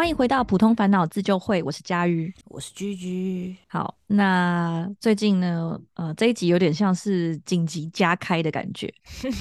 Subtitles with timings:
[0.00, 3.54] 欢迎回到普通烦恼自救会，我是佳瑜，我是居居。
[3.68, 8.90] 好，那最近呢，呃，这一集有点像是紧急加开的感觉，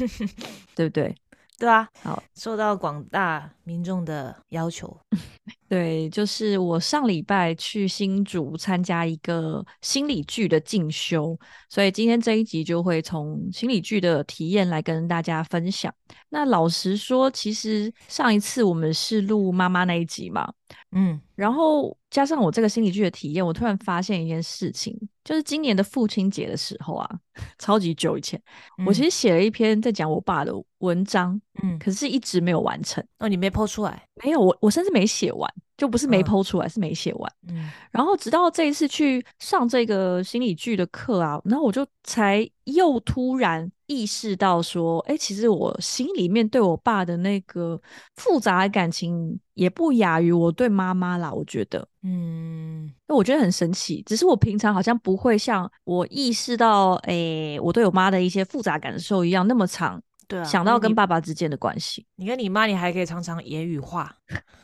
[0.75, 1.15] 对不对？
[1.59, 4.97] 对啊，好，受到广大民众的要求，
[5.67, 11.37] 对，就是我上礼拜去新竹参加一个心理剧的进修，
[11.67, 15.93] 所以今天这一集就会从心理剧的体验来跟大家分享。
[16.29, 20.49] 那老实说，其实上一次我们是录妈妈那一集嘛，
[20.93, 27.09] 嗯，然后加上我这个心理剧的体验，我突然发现一件事情，就是今年的父亲节的时候啊，
[27.59, 28.41] 超级久以前，
[28.85, 33.03] 我其实写了一篇在讲我爸的文章，嗯，可是一直没有完成。
[33.19, 34.03] 哦，你没剖出来？
[34.23, 35.53] 没有，我我甚至没写完。
[35.77, 37.33] 就不是没剖出来，是没写完。
[37.47, 47.81] 嗯，然后直到这一次去上这个心理剧的课啊，然后我就才又突然意识到说，哎，其实我心里面对我爸的那个
[48.15, 51.33] 复杂的感情也不亚于我对妈妈啦。
[51.33, 60.01] 我觉得，嗯，那我觉得很神奇，只是我平常好像不会像我意识到，哎，我对我妈的一些复杂感受一样那么长。
[60.27, 64.15] 对啊，想到跟爸爸之间的关系，你跟你妈，你还可以常常言语化，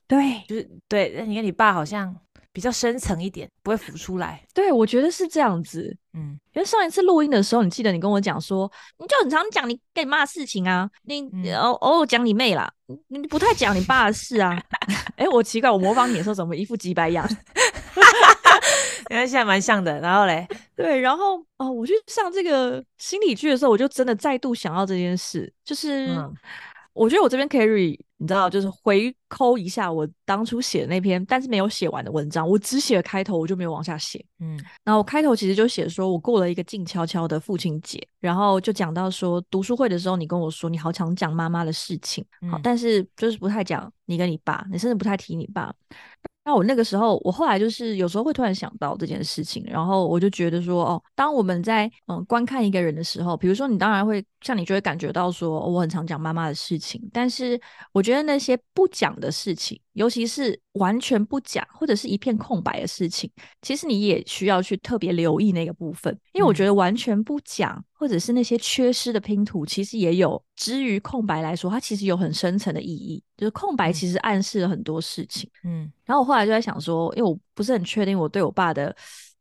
[0.08, 1.16] 对，就是对。
[1.18, 2.16] 那你跟你爸好像
[2.56, 4.42] 比较深层一点，不会浮出来。
[4.54, 5.94] 对，我觉得是这样子。
[6.14, 12.72] 嗯，因为上一次录音的时候，你记得你跟我讲说，你就很常讲你跟你妈的事情啊，你偶偶尔讲你妹啦，
[13.10, 14.58] 你不太讲你爸的事啊。
[15.18, 17.28] 哎，我奇怪，我模仿你的时候怎么一副鸡白样？
[19.10, 26.08] 因为现在蛮像的，然后嘞， 对，然后哦，我去上这个心理剧的时候，我就真的再度想到这件事，就是
[26.96, 34.26] 我觉得我这边可以，你知道，就是回抠一下我当初写的那篇，但是没有写完的文章，我只写了开头，我就没有往下写。
[34.40, 45.74] 嗯，然后我开头其实就写说我过了一个静悄悄的父亲节，然后就讲到说读书会的时候，你跟我说你好常讲妈妈的事情，好，但是就是不太讲你跟你爸，你甚至不太提你爸。
[46.46, 57.60] 那我那个时候，我后来就是有时候会突然想到这件事情，然后我就觉得说，哦，当我们在嗯观看一个人的时候，比如说你当然会像你就会感觉到说，我很常讲妈妈的事情，但是
[57.92, 63.30] 我觉得那些不讲的事情，尤其是完全不讲或者是一片空白的事情，
[63.62, 67.84] 其实你也需要去特别留意那个部分，因为我觉得完全不讲。
[67.98, 73.24] 或者是那些缺失的拼图，其实也有之于空白来说，它其实有很深层的意义。
[73.38, 75.50] 就是空白其实暗示了很多事情。
[75.64, 78.94] 嗯，然后我后来就在想说，因为我不是很确定我对我爸的。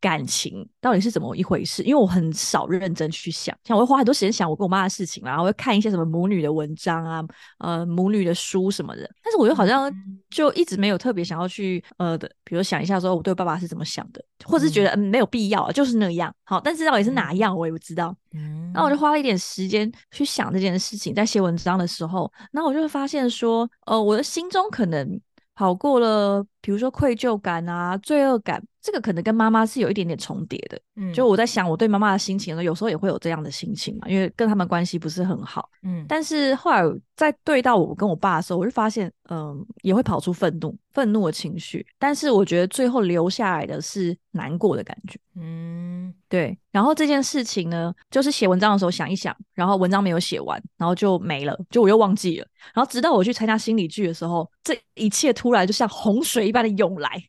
[0.05, 1.83] 感情到底是怎么一回事？
[1.83, 7.25] 因为我很少认真去想，像我会花很多时间想我跟我妈的事情然后会看一些什么母女的文章啊，
[7.57, 9.11] 呃，母女的书什么的。
[9.23, 9.91] 但是我又好像
[10.29, 16.31] 就一直没有特别想要去呃的，比如想一下说我对爸爸是怎么想的，或者是觉得嗯没有必要，就是那样。
[16.45, 18.15] 好，但是到底是哪样我也不知道。
[18.35, 25.19] 嗯，然后我就花了一点时间去想这件事情，在写文章的时候，那我就会发现说，呃，我的心中可能
[25.55, 28.63] 跑过了，比如说愧疚感啊，罪恶感。
[28.81, 36.83] 这个可能跟妈妈是有一点点重叠的，嗯，就我在想我对妈妈的心情呢，有时候也会有这样的心情嘛，因为跟他们关系不是很好，嗯，但是后来
[37.17, 57.23] 在对到我跟我爸的时候，我就发现，嗯，也会跑出愤怒，愤怒的情绪，但是我觉得最后留下来的是难过的感觉，嗯，对，然后这件事情呢，就是写文章的时候想一想，然后文章没有写完，然后就没了，就我又忘记了，然后直到我去参加心理剧的时候，这一切突然就像洪水一般的涌来，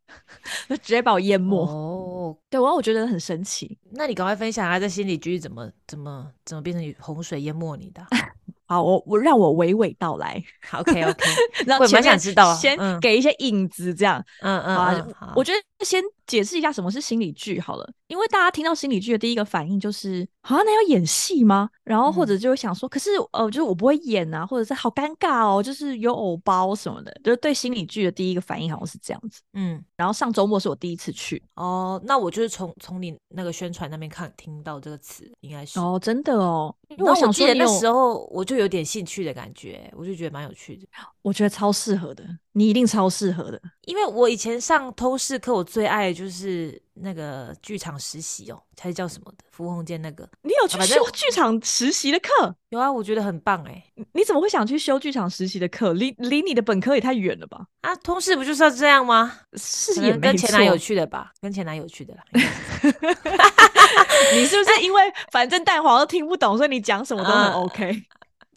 [0.69, 1.57] 就 直接把我淹没。
[1.65, 3.77] 哦，对，然后我觉得很神奇。
[3.91, 8.01] 那你赶快分享下，在心理剧怎么怎么怎么变成洪水淹没你的？
[8.67, 10.41] 好，我我让我娓娓道来。
[10.73, 11.25] OK OK，
[11.67, 14.23] 然后蛮想知道，先给一些影子，这样。
[14.41, 21.69] 嗯嗯，好，我觉得先解释一下什么是心理剧好了，因为大家听到心理剧的第一个反应就是，啊，那要演戏吗？
[21.83, 29.41] 然后或者就会想说，可是呃，就是我不会演啊，或者是好尴尬哦，就是有偶包什么的，就是对心理剧的第一个反应好像是这样子。
[29.53, 31.41] 嗯，然后上周末是我第一次去。
[31.55, 35.79] 哦，那我就是从从你那个宣传那边看听到这个词，应该是。
[35.79, 36.73] 哦，真的哦。
[36.89, 40.87] 因为我记得那时候我就有点兴趣的感觉，我就觉得蛮有趣的。
[41.25, 43.59] 我觉得超适合的，你一定超适合的。
[43.85, 49.43] 因为我以前上通识课，我最爱的就是那个剧场实习哦，还是叫什么的？
[49.51, 50.29] 傅红建那个。
[50.43, 52.55] 你有去修剧场实习的课？
[52.69, 53.83] 有啊，我觉得很棒哎。
[54.11, 55.93] 你怎么会想去修剧场实习的课？
[55.93, 57.65] 离离你的本科也太远了吧？
[57.81, 59.39] 啊，通识不就是要这样吗？
[59.55, 61.31] 是也跟前男友去的吧？
[61.41, 62.23] 跟前男友去的啦。
[64.35, 65.01] 你是不是因为
[65.31, 68.03] 反正蛋黄都听不懂，所以你讲什么都很 OK？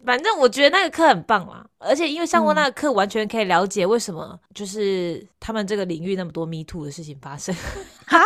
[0.05, 7.53] 反正我觉得那个课很棒啦，而且因为上过那个课，完全可以了解为什么就是他们这个领域那么多 me too 的事情发生。
[8.07, 8.17] 哈，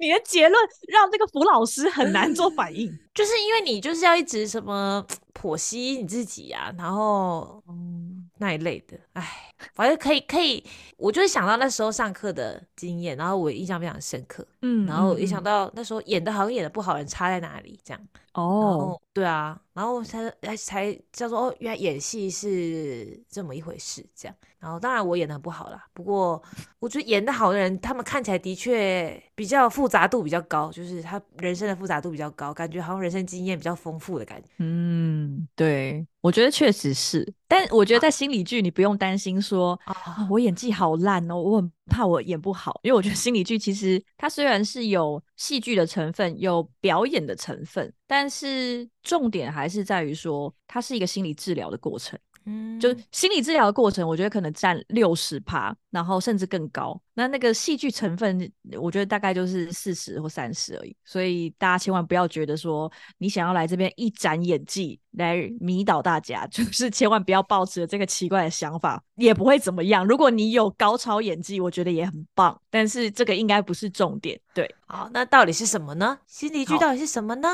[0.00, 5.04] 你的结论让这个福老师很难做反应， 就是因为你就是要一直什么
[5.34, 8.22] 剖析你自己啊，然后嗯。
[8.38, 8.98] 那一类的。
[9.14, 9.26] 哎，
[9.74, 10.62] 反正可以可以，
[10.96, 14.46] 我就是想到那时候上课的经验，然后我印象非常深刻。
[14.62, 17.78] 嗯，然后一想到那时候演的好，演的不好，人差在哪里？
[17.84, 18.00] 这样。
[18.34, 24.36] 哦，对啊，然后才才叫做哦，原来演戏是这么一回事，这样。
[24.58, 26.42] 然后当然我演的很不好啦，不过
[26.78, 34.48] 我觉得演的好的人，他们看起来的确比较复杂度比较高，就是他人生的复杂度比较高，感觉好像人生经验比较丰富的感觉。
[34.58, 37.32] 嗯，对，我觉得确实是。
[37.48, 52.18] 但我觉得在心理剧，你不用担心说啊，我演技好烂哦，我很怕我演不好，因为我觉得心理剧其实它虽然是有戏剧的成分，有表演的成分，但是重点还是在于说，它是一个心理治疗的过程。
[52.48, 56.96] 嗯，就是心理治疗的过程，我觉得可能占六十趴，然后甚至更高。
[57.14, 58.48] 那那个戏剧成分，
[58.80, 60.96] 我觉得大概就是四十或三十而已。
[61.04, 70.06] 所以大家千万不要觉得说你想要来这边一展演技来迷倒大家， 就是千万不要抱持这个奇怪的想法，也不会怎么样。
[70.06, 72.58] 如果你有高超演技，我觉得也很棒。
[72.70, 74.38] 但是这个应该不是重点。
[74.52, 76.18] 对，好，那到底是什么呢？
[76.26, 77.48] 心理剧到底是什么呢？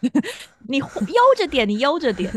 [0.68, 0.86] 你悠
[1.36, 2.30] 着点，你悠着点。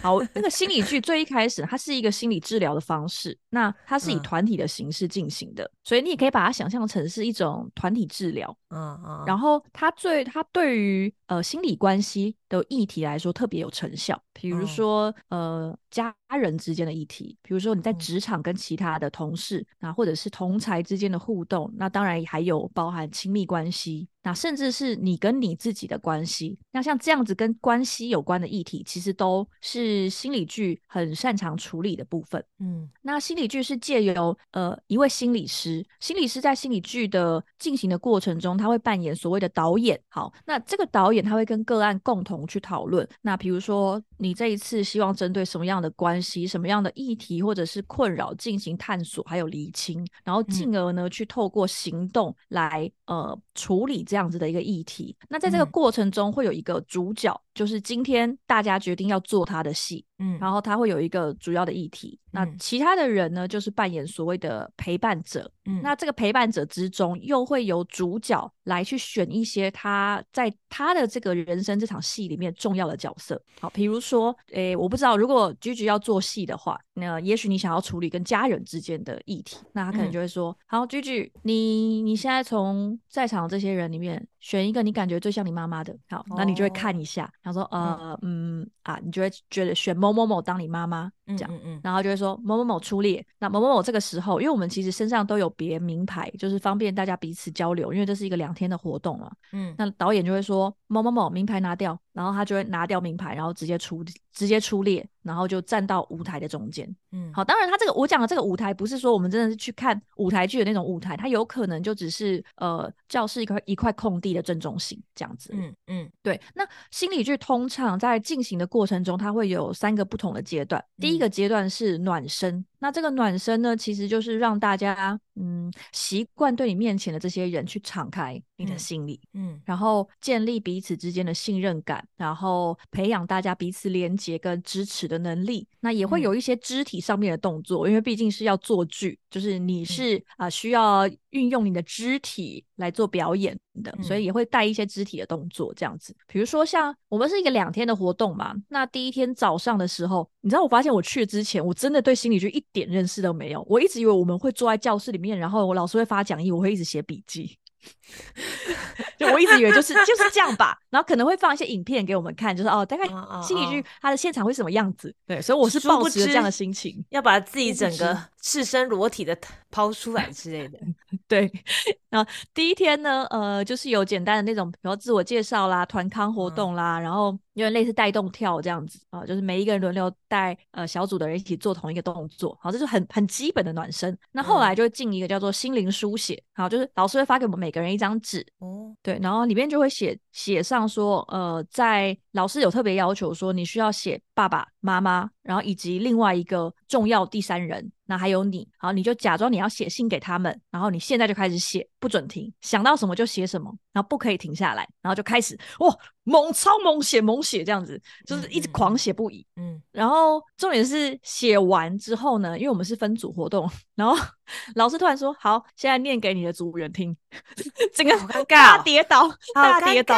[0.00, 8.56] 好，那个心理剧最一开始，它是一个心理治疗的方式，那它是以团体的形式进行的，所以你也可以把它想象成是一种团体治疗。
[8.70, 9.24] 嗯嗯。
[9.26, 24.08] 然后它最，它对于呃心理关系的议题来说特别有成效，比如说呃家人之间的议题，比如说你在职场跟其他的同事，那或者是同才之间的互动，那当然还有包含亲密关系。
[24.24, 32.42] 那甚至是你跟你自己的关系，那像这样子跟关系有关的议题，其实都是心理剧很擅长处理的部分。
[32.60, 40.00] 嗯，那心理剧是借由呃一位心理师，心理师在心理剧的进行的过程中，他会扮演所谓的导演。
[40.08, 43.06] 好，那这个导演他会跟个案共同去讨论。
[43.22, 54.04] 那比如说你这一次希望针对什么样的关系、什么样的议题或者是困扰进行探索，还有厘清，然后进而呢去透过行动来呃处理。
[54.12, 84.02] 这样子的一个议题，那在这个过程中会有一个主角，就是今天大家决定要做他的戏，嗯，然后他会有一个主要的议题，那其他的人呢，就是扮演所谓的陪伴者，嗯，那这个陪伴者之中，又会由主角来去选一些他在他的这个人生这场戏里面重要的角色，好，比如说，诶，我不知道如果居居要做戏的话，那也许你想要处理跟家人之间的议题，那他可能就会说，好，居居，你你现在从在场这些人里。
[84.42, 113.92] 选一个你感觉最像你妈妈的，好，那你就会看一下，然后说，呃，嗯，啊，你就会觉得选某某某当你妈妈，这样，然后就会说某某某出列，那某某某这个时候，因为我们其实身上都有别名牌，就是方便大家彼此交流，因为这是一个两天的活动嘛，嗯，那导演就会说某某某名牌拿掉，然后他就会拿掉名牌，然后直接出直接出列，然后就站到舞台的中间，嗯，好，当然他这个我讲的这个舞台不是说我们真的是去看舞台剧的那种舞台，它有可能就只是呃教室一块一块。
[114.02, 115.52] 空地的正中心，这样子。
[115.54, 116.40] 嗯嗯，对。
[116.54, 120.82] 那心理剧通常在进行的过程中，它会有三个不同的阶段。
[120.98, 122.64] 第一个阶段是暖身。
[122.82, 135.64] 那这个暖身呢，其实就是让大家嗯习惯对你面前的这些人去敞开你的心里，嗯，然后建立彼此之间的信任感，然后培养大家彼此连接跟支持的能力。
[135.78, 146.14] 那也会有一些肢体上面的动作，因为毕竟是要做剧，就是你是啊需要运用你的肢体来做表演的，所以也会带一些肢体的动作这样子。
[146.26, 152.64] 比如说像我们是一个两天的活动嘛，那第一天早上的时候，你知道我发现我去之前，我真的对心理剧一。
[152.72, 157.58] 点认识都没有，我一直以为我们会坐在教室里面，然后我老师会发讲义，我会一直写笔记。
[159.18, 163.04] 就我一直以为就是就是这样吧，然后可能会放一些影片给我们看，就是哦，大概
[163.42, 165.12] 心理剧它的现场会什么样子？
[165.26, 169.36] 对，所以我是抱持这样的心情，要把自己整个赤身裸体的
[169.70, 170.78] 抛出来之类的。
[171.26, 171.50] 对，
[172.10, 184.16] 那第一天呢，呃，就是有简单的那种，比如自我介绍啦、团康活动啦，然后因为类似带动跳这样子啊，就是每一个人轮流带呃小组的人一起做同一个动作，好，这是很很基本的暖身。
[184.32, 197.90] 那后来就进一个叫做心灵书写，好，就是老师会发给我们每个人一张纸，哦，对，然后里面就会写写上说，呃，在老师有特别要求说，你需要写爸爸妈妈，然后以及另外一个重要第三人。
[198.06, 209.46] 那还有你，好，你就假装你要写信给他们，然后你现在就开始写，不准停，想到什么就写什么，然后不可以停下来，然后就开始哇，猛超猛写猛写这样子，就是一直狂写不已。
[209.56, 214.16] 嗯，然后重点是写完之后呢，因为我们是分组活动，然后
[214.76, 217.16] 老师突然说：“好，现在念给你的组员听。
[217.94, 220.14] ”整个好尴尬，大跌倒，大跌倒，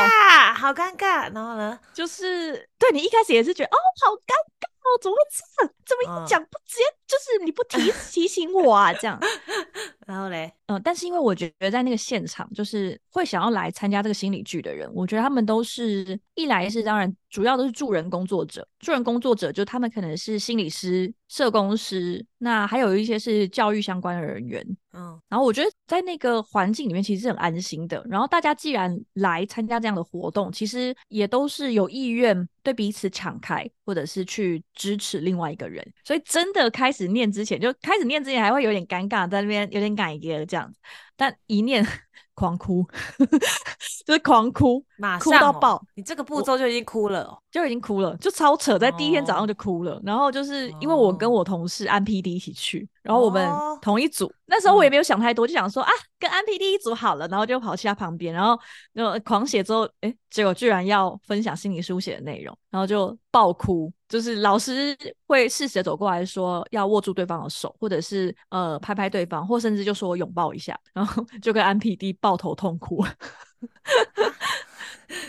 [0.55, 1.33] 好尴尬。
[1.33, 4.67] 然后呢，就是对你一开始也是觉得哦，好尴尬。
[4.85, 5.75] 哦，怎么会这样？
[5.87, 8.93] 怎么一讲不直接就是你不提提醒我啊？
[8.93, 9.19] 这样，
[10.07, 28.05] 然后嘞，嗯，但是因为我觉得在那个现场，就是会想要来参加这个心理剧的人，我觉得他们都是一来是当然主要都是助人工作者，助人工作者就他们可能是心理师、社工师，那还有一些是教育相关的人员，嗯，然后我觉得在那个环境里面其实是很安心的。
[28.09, 35.85] 然后大家既然来参加这样的活动，其实也都是有意愿对彼此敞开，或者是去支持另外一个人。
[36.05, 40.79] 所以真的开始念之前，就开始念之前还会有点尴尬，在那边有点感觉这样子，
[41.17, 41.85] 但一念。
[42.35, 42.85] 狂哭，
[44.05, 45.83] 就是狂哭，马哭到爆。
[45.95, 50.01] 你这个步骤就已经哭了，就已经哭了，就超扯，在第一天早上就哭了。
[50.05, 53.49] 然后就是因为我跟我同事安 P D 一起去，然后我们
[53.81, 54.33] 同一组。
[54.47, 58.59] 那时候我也没有想太多，就想说啊，跟安 P D 一组好了，然后就跑去他旁边，然后
[58.95, 63.93] 就狂写之后，哎，结果居然要分享心理书写的内容，然后就爆哭。
[64.07, 64.97] 就是老师
[65.27, 73.05] 会适时的走过来说要握住对方的手，或者是呃拍拍对方，或甚至就说拥抱一下，然后 就跟安 P D 抱头痛哭。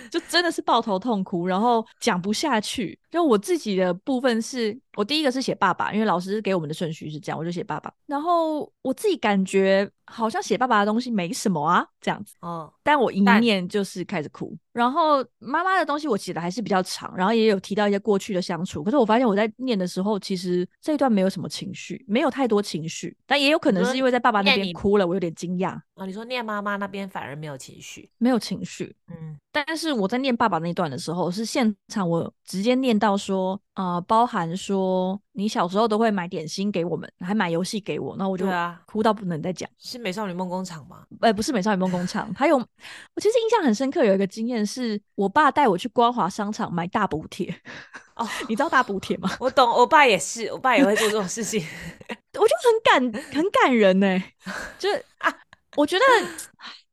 [0.10, 2.98] 就真的是抱头痛哭，然后讲不下去。
[3.12, 7.92] 就我自己的部分是，我第一个是写爸爸，因为老师给我们的顺序是这样，我就写爸爸。
[8.06, 12.36] 然后我自己感觉好像写爸爸的东西没什么啊，这样子。
[12.42, 12.72] 哦。
[12.84, 14.56] 但我一念就是开始哭。
[14.72, 18.84] 然后妈妈的东西我写的还是比较长，然后也有提到一些过去的相处。
[18.84, 23.16] 可是我发现我在念的时候，其实这一段没有什么情绪，没有太多情绪。
[23.26, 25.70] 但也有可能是因为在爸爸那边哭了，我有点惊讶。
[25.96, 28.96] 啊，你说念妈妈那边反而没有情绪，没有情绪。
[29.08, 29.38] 嗯。
[29.52, 38.46] 但是我在念爸爸那段的时候，是现场我直接念到说，啊，包含说你小时候都会买点心给我们，还买游戏给我，那我就
[38.86, 39.70] 哭到不能再讲。
[39.78, 41.06] 是美少女梦工厂吗？
[41.20, 47.54] 呃，不是美少女梦工厂，还有我其实印象很深刻，有一个经验是我爸带我去光华商场买大补贴。
[48.16, 49.30] 哦， 你知道大补贴吗？
[49.42, 51.60] 我懂，我爸也是，我爸也会做这种事情，
[52.40, 54.24] 我就很感很感人呢，
[54.80, 55.34] 就是啊，
[55.76, 56.04] 我觉得。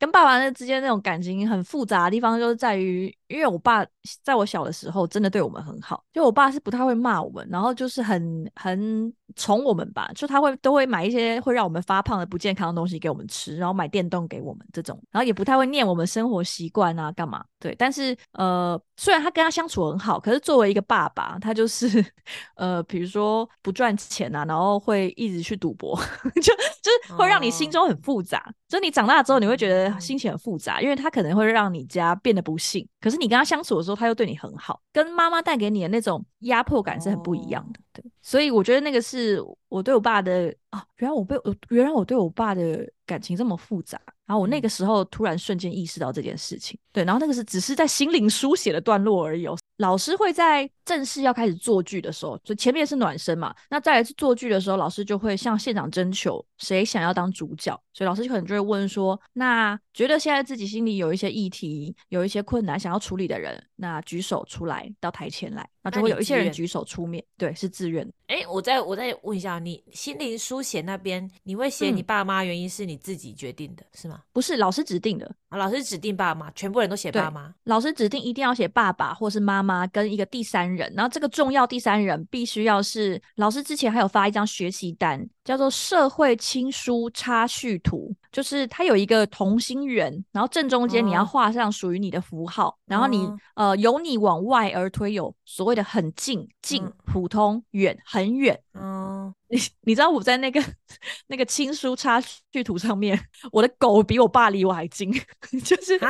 [0.02, 3.86] 跟爸爸那之间那种感情很复杂的地方，就是在于，因为我爸
[4.24, 22.04] 在我小的时候真的对我们很好，就我爸是不太会骂我们，然后就是很很宠我们吧，就他会都会买一些会让我们发胖的不健康的东西给我们吃，然后买电动给我们这种，然后也不太会念我们生活习惯啊干嘛，对，但是呃，虽然他跟他相处很好，可是作为一个爸爸，他就是
[22.56, 25.96] 呃，比如说不赚钱啊，然后会一直去赌博，
[26.42, 29.91] 就就是会让你心中很复杂，就你长大之后你会觉得。
[29.98, 37.80] 心情很复杂，因为他可能会让你家变得不幸，可是你跟他相处的时候，他又对你很好，跟妈妈带给你的那种压迫感是很不一样的。
[37.92, 44.00] 对，所以我觉得那个是我对我爸的啊，原来我被我原来我对我爸的感情这么复杂，
[44.32, 46.78] 然后我那个时候突然瞬间意识到这件事情。
[46.90, 49.46] 对，然后那个是只是在心灵书写的段落而已。
[49.46, 68.08] 哦老师会在正式要开始做剧的时候，就前面是暖身嘛，那再来是做剧的时候，老师就会向现场征求谁想要当主角，所以老师可能就会问说，那觉得现在自己心里有一些议题，有一些困难想要处理的人，那举手出来到台前来，那就会有一些人举手出面，对，是自愿。
[68.28, 74.21] 哎，我再我再问一下，你心灵书写那边，你会写你爸妈，原因是你自己决定的，是吗？
[74.32, 85.28] 不是，老师指定的，老师指定爸妈，全部人都写爸妈，老师指定一定要写爸爸或是妈妈跟一个第三人，然后这个重要第三人必须要是老师之前还有发一张学习单。
[85.44, 98.56] 叫做社会亲疏差序图，就是它有一个同心圆，然后正中间你要画上属于你的符号，然后你呃由你往外而推，有所谓的很近、近、普通、远、很远。
[98.74, 100.62] 嗯，你 你知道我在那个
[101.26, 102.20] 那个亲疏插
[102.52, 105.12] 叙图上面，我的狗比我爸离我还近，
[105.64, 106.08] 就是啊，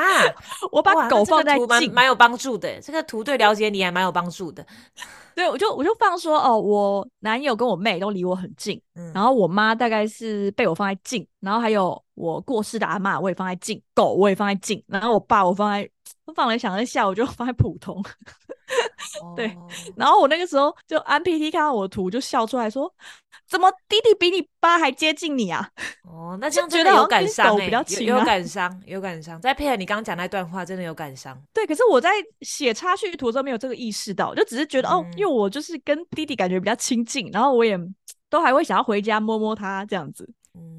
[0.70, 2.80] 我把狗放在近，蛮有帮助的。
[2.80, 4.64] 这个图对了解你还蛮有帮助的。
[5.34, 8.78] 对，我就我就放说哦，我男友跟我妹都离我很近，
[9.14, 15.88] 然后我妈大概是被我放在近，然后还有我过世的阿妈我也放在近，狗我也放在近，然后我爸我放在
[16.34, 18.02] 放来想了一下，我就 放在普通。
[19.36, 19.56] 对，
[19.96, 22.92] 然后我那个时候就安 PT 看到我的图就笑出来说，
[23.46, 25.68] 怎么弟弟比你爸还接近你啊？
[26.04, 27.66] 哦，那这样觉得有感伤哎，
[28.00, 29.40] 有感伤，有感伤。
[29.40, 31.38] 再配合你刚刚讲那段话，真的有感伤。
[31.52, 32.10] 对，可是我在
[32.40, 37.78] 写插叙图的时候没有这个意识到，就只是觉得哦，因为我就是跟弟弟感觉比较亲近，然后我也
[38.30, 40.26] 都还会想要回家摸摸他这样子。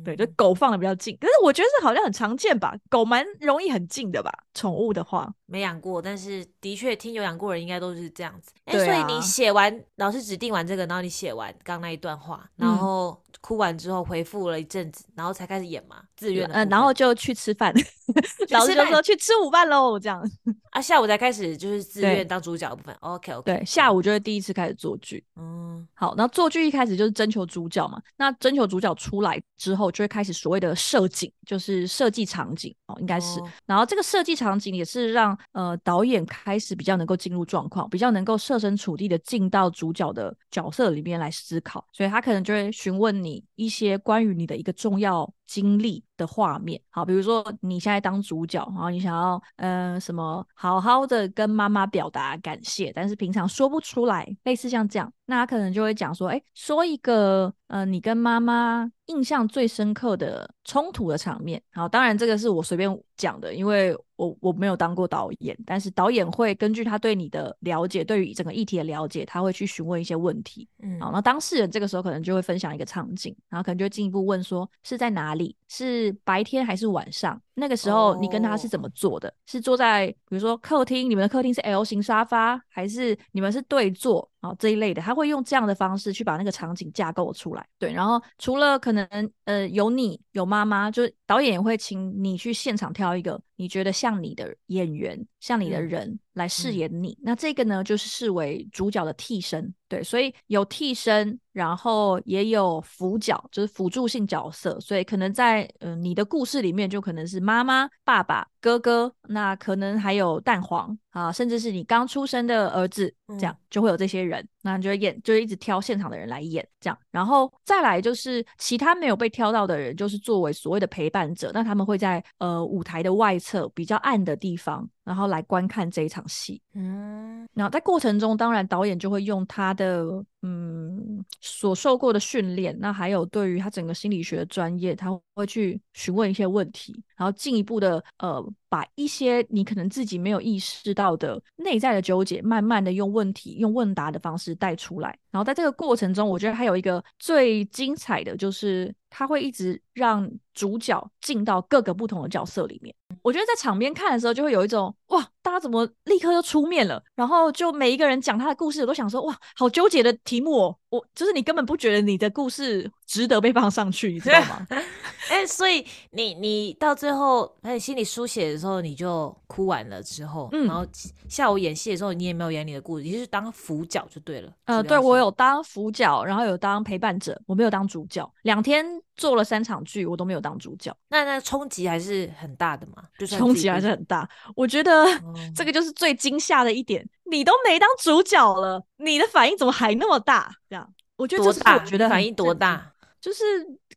[0.04, 5.34] 对，就狗放的比较近，可是我觉得这好像很常见吧，狗蛮容易很近的吧，宠物的话。
[5.46, 8.52] 没养过，但是的确听有养过人应该都是这样子。
[8.66, 16.56] 哎，所以你写完老师指定完这个，然后你写完刚那一段话，然后哭完之后回复了一阵子，然后才开始演嘛，自愿的。
[16.56, 17.74] 嗯，然后就去吃饭，
[18.52, 20.24] 老师就说去吃午饭喽，这样
[20.72, 22.96] 啊，下午才开始就是 自愿当主角的部分。
[23.02, 25.22] OK OK，对，下午就是第一次开始做剧。
[25.36, 33.42] 嗯，好，那做剧一开始就是征求主角嘛，那征求主角出来之后，就会开始所谓的设景，就是设计场景哦，应该是。
[33.66, 45.34] 然后这个设计场景也是让呃导演开始比较能够进入状况，比较能够设身处地的进到主角的角色里面来思考，所以他可能就会询问你一些关于你的一个重要。
[45.46, 61.62] 经历的画面，好，比如说你现在当主角，然后你想要，呃，什么好好的跟妈妈表达感谢，但是平常说不出来，类似像这样，那他可能就会讲说，哎，说一个，呃，你跟妈妈印象最深刻的冲突的场面。
[61.72, 70.68] 好，当然这个是我随便讲的，因为我我没有当过导演，但是导演会根据他对你的了解，对于整个议题的了解，他会去询问一些问题。
[70.82, 75.56] 嗯，好，那当事人这个时候可能就会分享一个场景，然后可能就进一步问说是在哪力。
[75.68, 77.42] 是白天还是晚上？
[77.56, 79.34] 那个时候你跟他是怎么做的？
[79.46, 85.02] 是坐在比如说客厅，你们的客厅是 L 型沙发，还是你们是对坐啊这一类的？
[85.02, 87.66] 他会用这样的方式去把那个场景架构出来。
[87.78, 89.08] 对，然后除了可能
[89.46, 97.16] 呃有你有妈妈，就是导演也会请你去现场挑一个你觉得像你的演员，像你的人来饰演你。
[97.22, 99.72] 那这个呢，就是视为主角的替身。
[99.88, 104.80] 对，所以有替身，然后也有辅角，就是辅助性角色。
[104.80, 107.43] 所以可能在呃你的故事里面，就可能是。
[107.44, 124.90] 妈妈、爸爸、哥哥，那可能还有蛋黄啊，甚至是你刚出生的儿子，这样就会有这些人，那你就演，就一直挑现场的人来演，这样，然后再来就是其他没有被挑到的人，就是作为所谓的陪伴者，那他们会在呃舞台的外侧比较暗的地方。
[125.04, 130.06] 然后来观看这一场戏，嗯，然后在过程中，当然导演就会用他的
[130.44, 145.18] 嗯所受过的训练，那还有对于他整个心理学的专业，他会去询问一些问题，然后进一步的呃把一些你可能自己没有意识到的内在的纠结，慢慢的用问题用问答的方式带出来。
[145.32, 152.94] 然后在这个过程中，我觉得还有一个最精彩的就是，他会一直让主角进到各个不同的角色里面。
[153.22, 157.02] 我觉得在场边看的时候，就会有一种哇，大家怎么立刻就出面了？
[157.16, 160.78] 然后就每一个人讲他的故事，我都想说哇，好纠结的题目哦。
[160.90, 164.68] 我就是你根本不觉得你的故事值得被放上去，你知道吗？
[165.30, 170.86] 哎，所以你你到最后在心里书写的时候，你就哭完了之后，然后
[171.28, 174.54] 下午演戏的时候，你也没有演你的故事，你就是当辅角就对了。
[174.66, 178.32] 呃，对我有当辅角，然后有当陪伴者，我没有当主角。
[178.44, 180.96] 两天做了三场剧，我都没有当主角。
[181.10, 183.02] 那那冲击还是很大的嘛？
[183.18, 184.30] 就冲击还是很大。
[184.56, 185.03] 我觉得
[185.56, 187.08] 这个就是最惊吓的一点。
[187.26, 190.54] 你都没当主角了，你的反应怎么还那么大？
[190.70, 193.44] 这样，我觉得这是我觉得反应多大，就是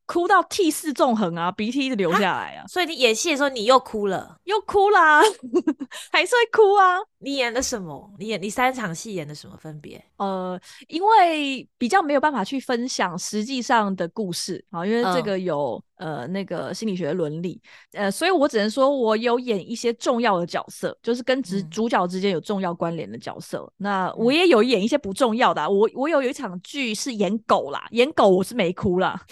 [0.06, 2.64] 哭到涕泗纵横啊，鼻涕一直流下来啊。
[2.66, 5.20] 所以你演戏的时候你又哭了，又哭啦，
[6.12, 6.96] 还是会哭啊。
[7.18, 8.10] 你演的什么？
[8.18, 10.02] 你演你三场戏演的什么分别？
[10.16, 17.60] 呃，因为比较没有办法去分享实际上的故事啊，因为这个有呃那个心理学的伦理，
[17.92, 23.70] 呃，所以我只能说我有演一些重要的角色，就是跟主主角之间有重要关联的角色。
[23.78, 29.20] 那我也有演一些不重要的，我我有有一场剧是演狗啦，演狗我是没哭啦。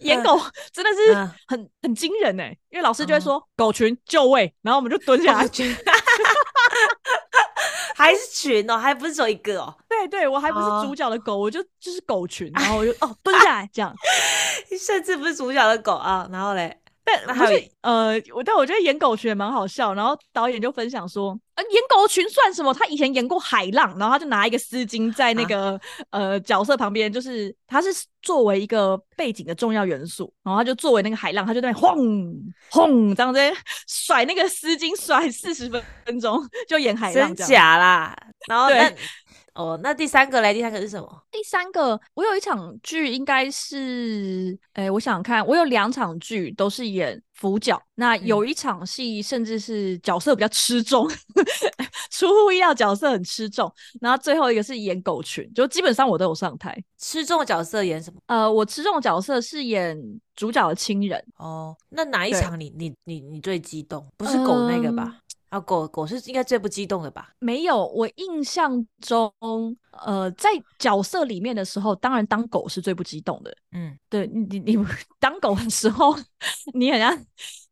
[0.00, 0.38] 演狗。
[0.72, 1.14] 真的是
[1.46, 5.48] 很很惊人哎，因为老师就会说狗群就位，然后我们就蹲下来，
[8.04, 9.74] 还是群哦，还不是只有一个哦。
[9.88, 13.94] 对对，我还不是主角的狗，我就就是狗群， 然后我就哦蹲下来这样，
[14.78, 16.76] 甚至不是主角的狗啊，然后嘞。
[17.04, 17.36] 但
[17.82, 19.92] 呃，我但我觉得演狗群也蛮好笑。
[19.92, 22.72] 然后导演就分享说，呃，演狗群算什么？
[22.72, 25.78] 他以前演过海浪，然后他就拿一个丝巾在那个
[26.10, 27.88] 呃角色旁边，就是他是
[28.22, 33.38] 作为一个背景的重要元素，然后他就作为那个海浪，他就在轰轰这样子
[33.86, 38.16] 甩那个丝巾，甩四十分分钟就演海浪，真假啦？
[38.48, 38.90] 然后那。
[39.54, 40.52] 哦，那第三个嘞？
[40.52, 41.22] 第三个是什么？
[41.30, 51.08] 第三个，我有一场剧，应该是，哎，我想看，我有两场剧都是演辅角，那有一场戏甚至是角色比较吃重，
[52.10, 53.72] 出乎意料，角色很吃重。
[54.00, 56.76] 然后最后一个是演狗群，就基本上我都有上台。
[56.98, 58.20] 吃重的角色演什么？
[58.26, 59.96] 呃，我吃重的角色是演
[60.34, 61.22] 主角的亲人。
[61.36, 64.04] 哦，那哪一场你你你你最激动？
[64.16, 65.20] 不是狗那个吧？
[65.54, 67.32] 啊，狗狗是应该最不激动的吧？
[67.38, 69.32] 没有，我印象中，
[70.04, 73.56] 呃，在角色里面的时候，当然当狗是最不激动的。
[73.70, 74.76] 嗯，对你你
[75.20, 76.12] 当狗的时候，
[76.74, 77.16] 你好像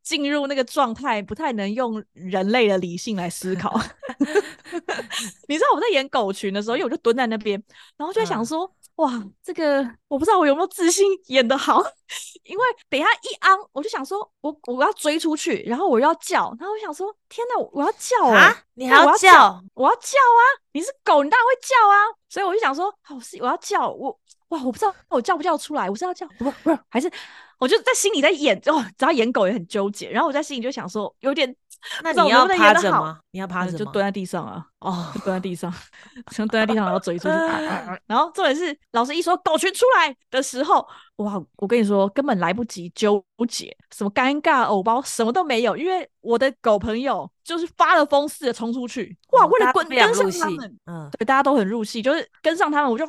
[0.05, 3.77] 进入那个状态，不太能用人类的理性来思考。
[5.49, 7.61] 你知道我在演狗群的时候，因为我就蹲在那边，
[7.97, 9.11] 然后就在想说，哇，
[9.43, 11.83] 这个我不知道我有没有自信演得好，
[12.45, 18.57] 因为等一下一昂，我就想说我我要追出去，然后我要叫，然后我想说天哪，我要叫啊！
[18.75, 19.61] 你还要叫？
[19.75, 20.43] 我要叫啊！
[20.73, 21.97] 你是狗，你当然会叫啊！
[22.29, 24.11] 所以我就想说，好是我要叫我
[24.49, 27.11] 哇，我不知道我叫不叫出来，我是要叫不不是还是
[27.59, 31.57] 我就在心里在演哦，只要演狗也很纠结，然后我在心里就想说有点。
[32.05, 33.19] 那你要趴着吗？
[33.33, 34.65] 你要趴着就蹲在地上啊！
[34.83, 35.73] 哦， 蹲在地上，
[36.31, 37.35] 像蹲在地上，然后追出去。
[38.07, 41.43] 然后重点是，老师一说“狗群出来”的时候，哇！
[41.57, 49.47] 我跟你说，根本来不及纠结，什么尴尬、偶包，什么都没有，因为我的狗朋友就是发了疯似的冲出去，哇！
[49.47, 53.07] 为了滚跟上他们，嗯，对，大家都很入戏，就是跟上他们，我就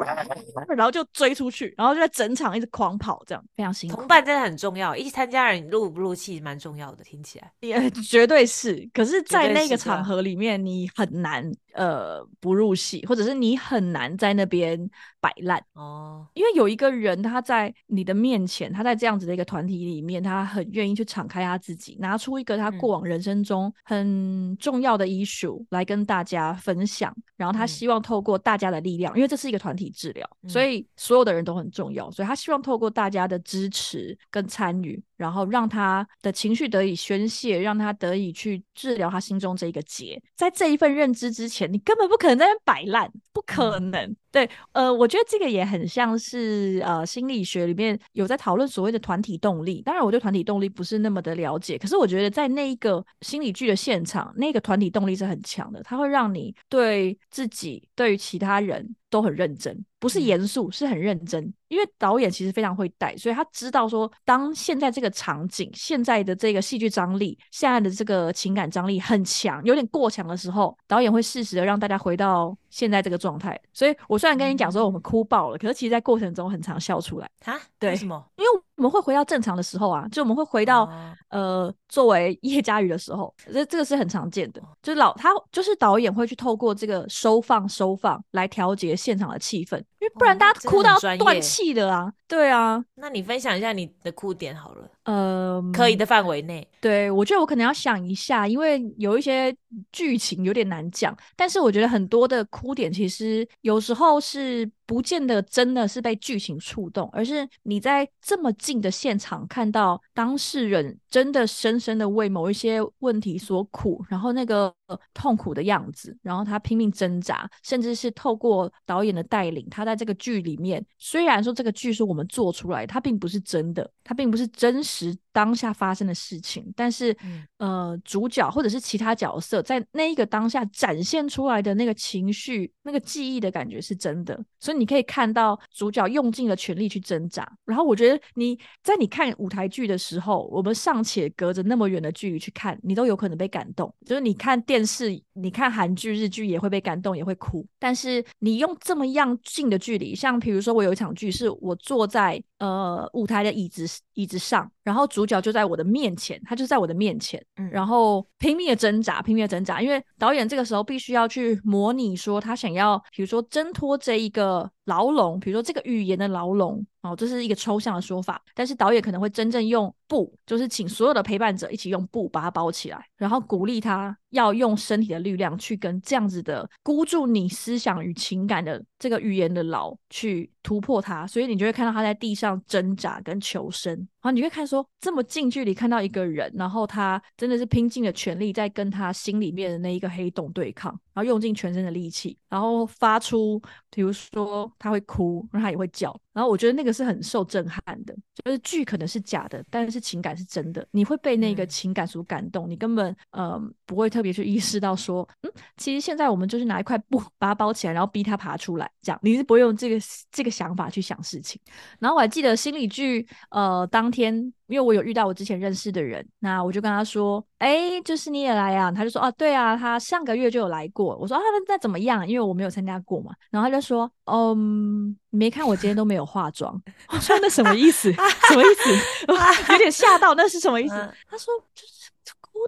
[0.75, 3.97] 然后就追出去，然后就在整场一直狂跑，这样非常辛苦。
[3.97, 8.87] 同伴真的很重要，一起参加人入不入戏蛮重要的，听起来 也绝对是。
[8.93, 11.51] 可是，在那个场合里面，你很难。
[11.73, 14.89] 呃，不入戏，或者是你很难在那边
[15.23, 15.63] 摆烂。
[15.75, 41.63] 哦，因为有一个人他在你的面前，他在这样子的一个团体里面，他很愿意去敞开他自己，拿出一个他过往人生中很重要的 issue 来跟大家分享，然后他希望透过大家的力量，因为这是一个团体治疗，所以所有的人都很重要，所以他希望透过大家的支持跟参与，然后让他的情绪得以宣泄，让他得以去治疗他心中这一个结，在这一份认知之前。
[41.71, 44.15] 你根本不可能在那摆烂，不可能。
[44.33, 49.79] 对，呃，我觉得这个也很像是呃心理学里面有在讨论所谓的团体动力。
[49.83, 61.53] 当然，我对团体动力不是那么的了解，可是我觉得在那一个心理剧的现场，那个团体动力是很强的，它会让你对自己、对于其他人都很认真，不是严肃，是很认真。
[61.67, 72.55] 因为导演其实非常会带，所以他知道说，当现在这个场景、现在的这个戏剧张力、现在的这个情感张力很强，有点过强的时候，导演会适时的让大家回到。
[72.73, 77.53] 现在这个状态，所以我虽然跟你讲说我们哭爆了，可是其实，在过程中很常笑出来啊。
[77.77, 78.25] 对，为什么？
[78.35, 80.89] 因为我们会回到正常的时候啊，就我们会回到
[81.29, 84.61] 呃，作为叶嘉瑜的时候，这这个是很常见的。
[84.81, 92.11] 就是老他就是导演会去透过这个收放收放来调节现场的气氛，因为不然大家哭到断气的啊。
[92.27, 94.89] 对啊，那你分享一下你的哭点好了。
[95.05, 96.67] 呃，可以的范围内。
[96.79, 99.55] 对，我觉得我可能要想一下，因为有一些
[99.91, 104.69] 剧情有点难讲，但是我觉得很多的哭点其实有时候是。
[104.85, 114.71] 不见得真的是被剧情触动，而是你在这么近的现场看到当事人真的深深的为某一些问题所苦，然后那个
[115.13, 127.15] 痛苦的样子，然后他拼命挣扎，甚至是透过导演的带领，他在这个剧里面，虽然说这个剧是我们做出来，它并不是真的，它并不是真实当下发生的事情，但是
[127.57, 134.73] 呃，主角或者是其他角色在那一个当下展现出来的那个情绪、那个记忆的感觉是真的，所以。
[134.83, 143.93] 你可以看到主角用尽了全力去挣扎，然后我觉得你在你看舞台剧的时候，我们尚且隔着那么远的距离去看，你都有可能被感动。
[144.05, 147.65] 就是你看电视，你看韩剧、日剧也会被感动，也会哭。
[147.79, 164.69] 但是你用这么样近的距离，像比如说我有一场剧，是我坐在呃舞台的椅子椅子上，然后主角就在我的面前，他就在我的面前，然后拼命的挣扎，拼命的挣扎，因为导演这个时候必须要去模拟说他想要，比如说挣脱这一个。
[164.85, 166.85] 牢笼，比如说这个语言的牢笼。
[167.03, 196.15] 哦，这是一个抽象的说法，但是导演可能会真正用布，就是请所有的陪伴者一起用布把它包起来，然后鼓励他要用身体的力量去跟这样子的箍住你思想与情感的这个语言的牢去突破它，所以你就会看到他在地上挣扎跟求生，然后你会看说这么近距离看到一个人，然后他真的是拼尽了全力在跟他心里面的那一个黑洞对抗，然后用尽全身的力气，然后发出，比如说他会哭，然后他也会叫。
[196.33, 209.97] 然后我觉得那个是很受震撼的，就是剧可能是假的，但是情感是真的，你会被那个情感所感动，你根本呃不会特别去意识到说，嗯，其实现在我们就是拿一块布把它包起来，然后逼它爬出来，这样你是不会用这个
[210.31, 211.61] 这个想法去想事情。
[211.99, 214.51] 然后我还记得心理剧，呃，当天。
[214.67, 222.27] 因为我有遇到我之前认识的人，那我就跟他说：“哎，就是你也来啊？”他就说：“啊，对啊，他上个月就有来过。”我说：“啊，那那怎么样？
[222.27, 226.79] 因为我没有参加过嘛。”然后他就说：“嗯，没看我今天都没有化妆。
[227.09, 228.11] ”我说：“那什么意思？
[228.47, 228.89] 什么意思？”
[229.73, 230.95] 有点吓到，那是什么意思？
[231.29, 231.93] 他说：“就是。”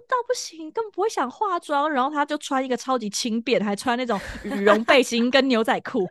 [0.02, 1.90] 到不行，根本不会想化妆。
[1.90, 6.08] 然后他就穿一个超级轻便，还穿那种羽绒背心跟牛仔裤，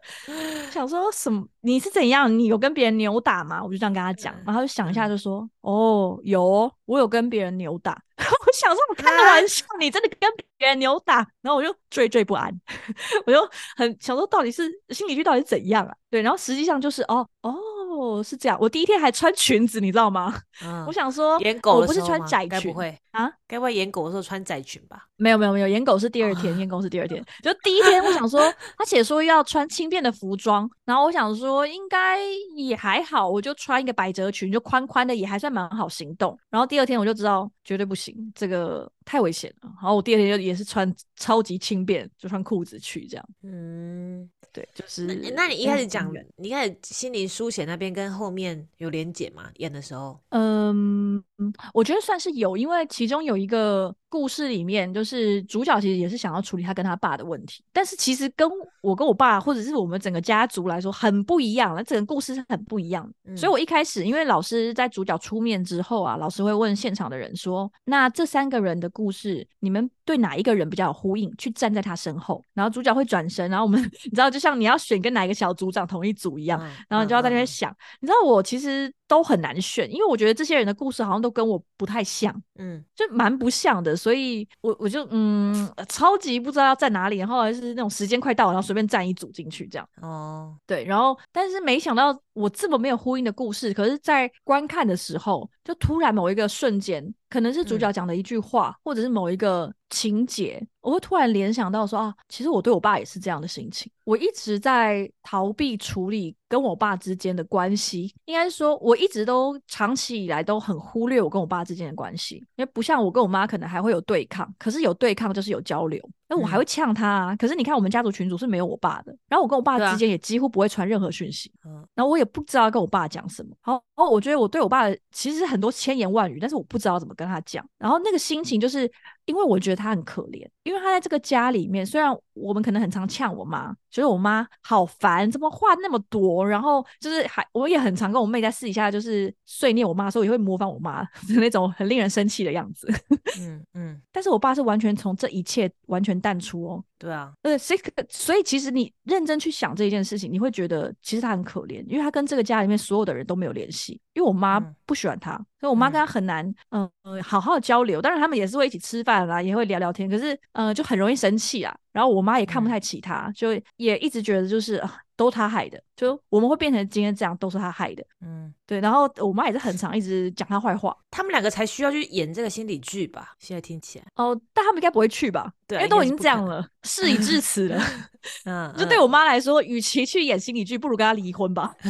[0.71, 1.45] 想说什么？
[1.61, 2.31] 你是怎样？
[2.37, 3.61] 你有跟别人扭打吗？
[3.63, 7.99] 我就这样跟他讲，然后就想一下，就说哦，有，我有跟别人扭打。
[8.17, 11.15] 我想说，我开个玩笑，你真的跟别人扭打？
[11.41, 12.49] 然后我就惴惴不安，
[13.27, 15.93] 我就很想说，到底是心理剧到底怎样啊？
[16.09, 18.57] 对，然后实际上就是哦哦是这样。
[18.61, 20.33] 我第一天还穿裙子，你知道吗？
[20.87, 23.31] 我想说，演狗不是穿窄裙，不会啊？
[23.47, 25.07] 该不会演狗的时候穿窄裙吧？
[25.15, 27.23] 没有没有没有，演狗是第二天，演狗是第二天。
[27.41, 28.39] 就第一天，我想说，
[28.77, 32.19] 他写说要穿轻便的服装，然后我想说应该
[32.55, 36.37] 也还好，我就穿一个百褶裙，就宽宽的，也还算蛮好行动。
[36.49, 39.69] 然后第二天我就知道绝对不行，这个太危险了。
[39.81, 43.25] 然后我第二天就也是穿超级轻便，就穿裤子去这样。
[43.43, 44.29] 嗯。
[44.53, 45.05] 对，就是。
[45.35, 49.49] 那你一开始讲，你一开始心灵书写那边跟后面有连结吗？
[49.55, 50.17] 演的时候？
[50.29, 53.93] 嗯，嗯我觉得算是有，因为其中有一个。
[54.15, 58.49] 故事里面就是主角其实也是想要处理他跟他爸的问题，但是其实跟
[58.81, 63.35] 我跟我爸或者是我们整个家族来说很不一样，那整个故事是很不一样的。
[63.35, 71.29] 所以我一开始因为老师在主角出面之后啊，老师会问现场的人说：“那这三个人的故事，你们对哪一个人比较有呼应？
[71.37, 77.75] 去站在他身后。”然后主角会转身，然后我们 你知道，就像你要选跟哪一个小组长同一组一样，然后你就要在那边想。
[77.99, 78.93] 你知道我其实。
[79.07, 89.89] 都很难选，因为我觉得这些人的故事好像都跟我不太像，嗯，就蛮不像的，所以我我就嗯，超级不知道要在哪里，然后还是那种时间快到了，然后随便站一组进去这样。
[89.99, 97.11] 哦，对，然后但是没想到我这么没有呼应的故事，可是在观看的时候，就突然某一个瞬间。
[97.27, 103.89] 可能是主角讲的一句话，或者是某一个情节，我会突然联想到说啊，其实我对我爸也是这样的心情。
[104.03, 115.99] 我一直在逃避处理跟我爸之间的关系，应该是说我一直都长期以来都很忽略我跟我爸之间的关系，因为不像我跟我妈可能还会有对抗，可是有对抗就是有交流。
[116.27, 117.35] 那我还会呛他啊！
[117.35, 123.55] 可是你看，我们家族群组是没有我爸的，然后我跟我爸之间也几乎不会传任何讯息，嗯，然后我也不知道跟我爸讲什么。
[123.61, 127.63] 好，哦，我觉得我对我爸其实很多千言万语，但是我不知道怎么跟他讲。
[127.77, 128.91] 然后那个心情就是。
[129.25, 142.91] 因为我觉得他很可怜，因为他在这个家里面，虽然我们可能很常呛我妈，觉得我妈好烦，怎么话那么多，然后就是还我也很常跟我妹在私底下就是碎念我妈的时候，也会模仿我妈的那种很令人生气的样子。
[143.39, 146.83] 嗯 嗯，但是我爸是完全从这一切完全淡出哦。
[146.97, 147.79] 对啊，呃，所以
[148.09, 156.89] 所以其实你认真去想这一件事情，你会觉得其实他很可怜，因为他跟这个家里面所有的人都没有联系，因为我妈不喜欢他，所以我妈跟他很难嗯
[157.23, 158.01] 好好的交流。
[158.01, 161.73] 当然他们也是会一起吃饭啦，也会聊聊天，可是呃就很容易生气啊。
[161.95, 164.99] 然后我妈也看不太起他，就也一直觉得就是啊。
[165.15, 168.03] 都他害的，就我们会变成今天这样，都是他害的。
[168.21, 168.79] 嗯，对。
[168.79, 170.95] 然后我妈也是很常一直讲他坏话。
[171.09, 173.33] 他们两个才需要去演这个心理剧吧？
[173.39, 174.05] 现在听起来。
[174.15, 175.51] 哦，但他们应该不会去吧？
[175.67, 177.81] 对，因为都已经这样了，事已至此了。
[178.45, 181.73] 嗯，就对我妈来说，与其去演心理剧，不如跟他离婚吧。
[181.81, 181.89] 你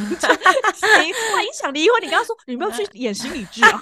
[1.33, 3.79] 万一想离婚，你跟他说，你没有去演心理剧啊？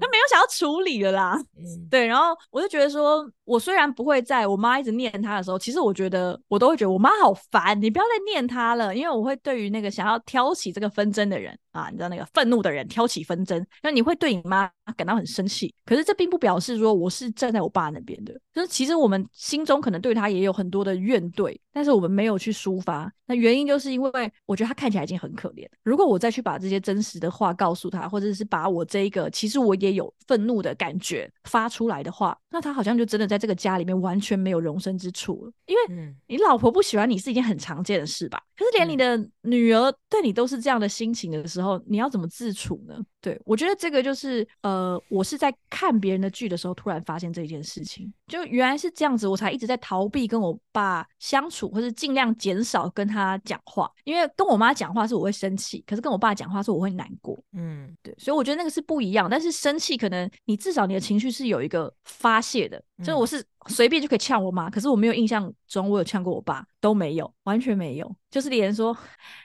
[0.00, 1.36] 他没有想要处理了啦。
[1.56, 2.06] 嗯，对。
[2.06, 15.72] 然后我就觉得说，我虽然不会在我妈一直念他的时候，其实我觉得我都会觉得我妈好烦，你不要再念他了，因为我会对于那个想要挑起这个纷争的人啊，你知道那个愤怒的人挑起纷争，那你会对你妈感到很生气。
[15.84, 23.10] 可是这并不表示说我是站在我爸那边的，就是其实我们心中可能对他也有很多的怨怼，但是我们没有去抒发。
[23.26, 25.68] 那原因就是因为我觉得他看起来已经很可怜。
[25.82, 35.52] 如果我再去把这些真实的话告诉他，或者是把我这一个其实我也有愤怒的感觉发出来的话，那他好像就真的在这个家里面完全没有容身之处了。
[35.66, 38.42] 因为你老婆不喜欢你是一件很常见的事吧？
[38.56, 42.96] 可是连你的女儿对你都是这样的心情的时候，你要怎么自处呢？
[43.20, 53.90] 对我觉得这个就是呃，我是在看别人的剧的时候突然发现这件事情，就原来是这样子，我才一直在逃避跟我爸相处，或是尽量减少跟他讲话。
[54.04, 57.36] 因为跟我妈讲话是我会生气，可是跟我爸讲话是我会难过。
[57.60, 59.28] 嗯，对，所以我觉得那个是不一样。
[59.28, 68.96] 但是生气可能你至少你的情绪是有一个发泄的，就我是随便就可以呛我妈，可是我没有印象中我有呛过我爸，都没有，完全没有，就是连说。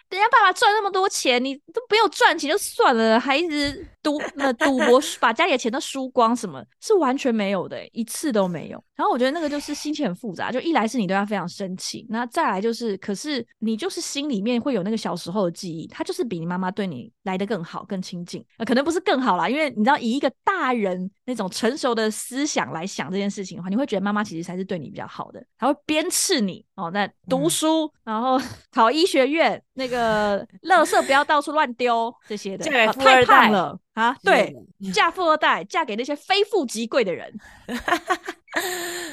[0.09, 8.83] 人家爸爸赚那么多钱，你都不用赚钱就算了，还一直赌那赌博，把家里的钱都输光，什么是完全没有的，一次都没有。
[8.95, 28.37] 然后我觉得那个就是心情很复杂，就一来是你对他非常生气，那再来就是，可是你就是心里面会有那个小时候的记忆，他就是比你妈妈对你来的更好、更亲近，可能不是更好啦，因为你知道以一个大人那种成熟的思想来想这件事情的话，你会觉得妈妈其实才是对你比较好的，她会鞭斥你哦，那读书，然后
[28.71, 34.53] 考医学院，那个垃圾不要到处乱丢这些的，太胖了啊，对，
[34.93, 37.33] 嫁富二代，嫁给那些非富即贵的人。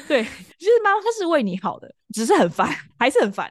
[0.07, 3.49] 对，就是妈妈她是为你好的，只是很烦，还是很烦。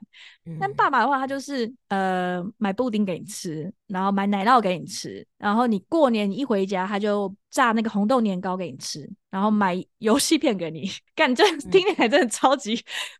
[0.60, 10.90] 但爸爸的话，他就是呃买布丁给你吃，然后买奶酪给你吃，然后你过年一回家，他就炸那个红豆年糕给你吃，然后买 游戏片给你。
[11.14, 12.76] 干，这听起来真的超级，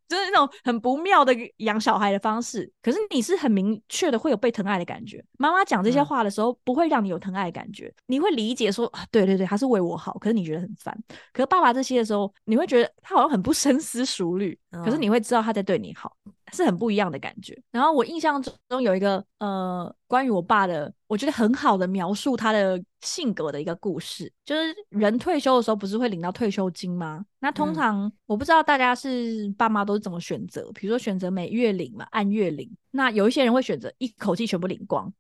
[0.07, 2.71] 就是那种很不妙的养小孩的方式。
[2.83, 5.25] 可是你是很明确的会有被疼爱的感觉。
[5.39, 10.19] 妈妈讲这些话的时候，不会让你有疼爱的感觉，你会理解说，对对对，他是为我好。
[10.19, 10.95] 可是你觉得很烦。
[11.33, 16.15] 可是爸爸这些的时候，你会觉得他好像很不深思熟虑，可是你会知道他在对你好。
[16.53, 17.57] 是很不一样的感觉。
[17.71, 27.25] 然后我印象中有一个呃，关于我爸的，我觉得很好的描述他的性格的一个故事，就是人退休的时候不是会领到退休金吗？
[27.39, 32.69] 那通常我不知道大家是爸妈都是怎么选择，比如说选择每月领嘛，按月领。
[32.93, 35.11] 那有一些人会选择一口气全部领光，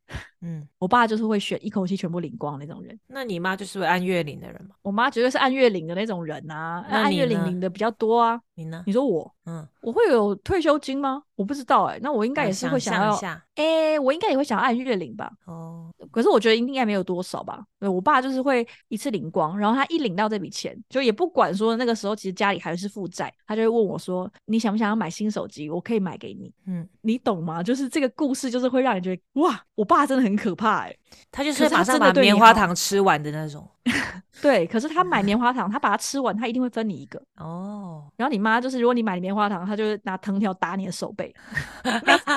[0.41, 2.99] 嗯， 我爸就是会选一口气全部领光那种人。
[3.07, 4.75] 那你妈就是会按月领的人吗？
[4.83, 8.41] 我妈绝对是按月领的那种人啊，那按月领领的比较多啊。
[8.57, 8.83] 你呢？
[8.87, 11.23] 你说我，嗯，我会有退休金吗？
[11.37, 13.17] 我不知道哎，那我应该也是会想要，
[13.55, 15.31] 哎，我应该也会想要按月领吧。
[15.47, 17.63] 哦，可是我觉得应该没有多少吧。
[17.79, 25.71] 对我爸就是会一次领光，然后他一领到这笔钱，就也不管说那个时候其实家里还是负债，他就会问我说：“你想不想要买新手机？
[25.71, 27.63] 我可以买给你。”嗯，你懂吗？
[27.63, 30.97] 就是这个故事，就是会让你觉得哇，我爸真的很可怕哎，
[31.31, 33.69] 他就是马上把棉花糖吃完的那种。
[34.43, 38.11] 对，可是他买棉花糖，他把它吃完，他一定会分你一个哦。
[38.17, 41.35] 然后你妈就是，如果你买棉花糖，他就拿藤条打你的手背，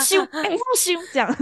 [0.01, 0.21] 羞，
[0.75, 1.35] 羞，这样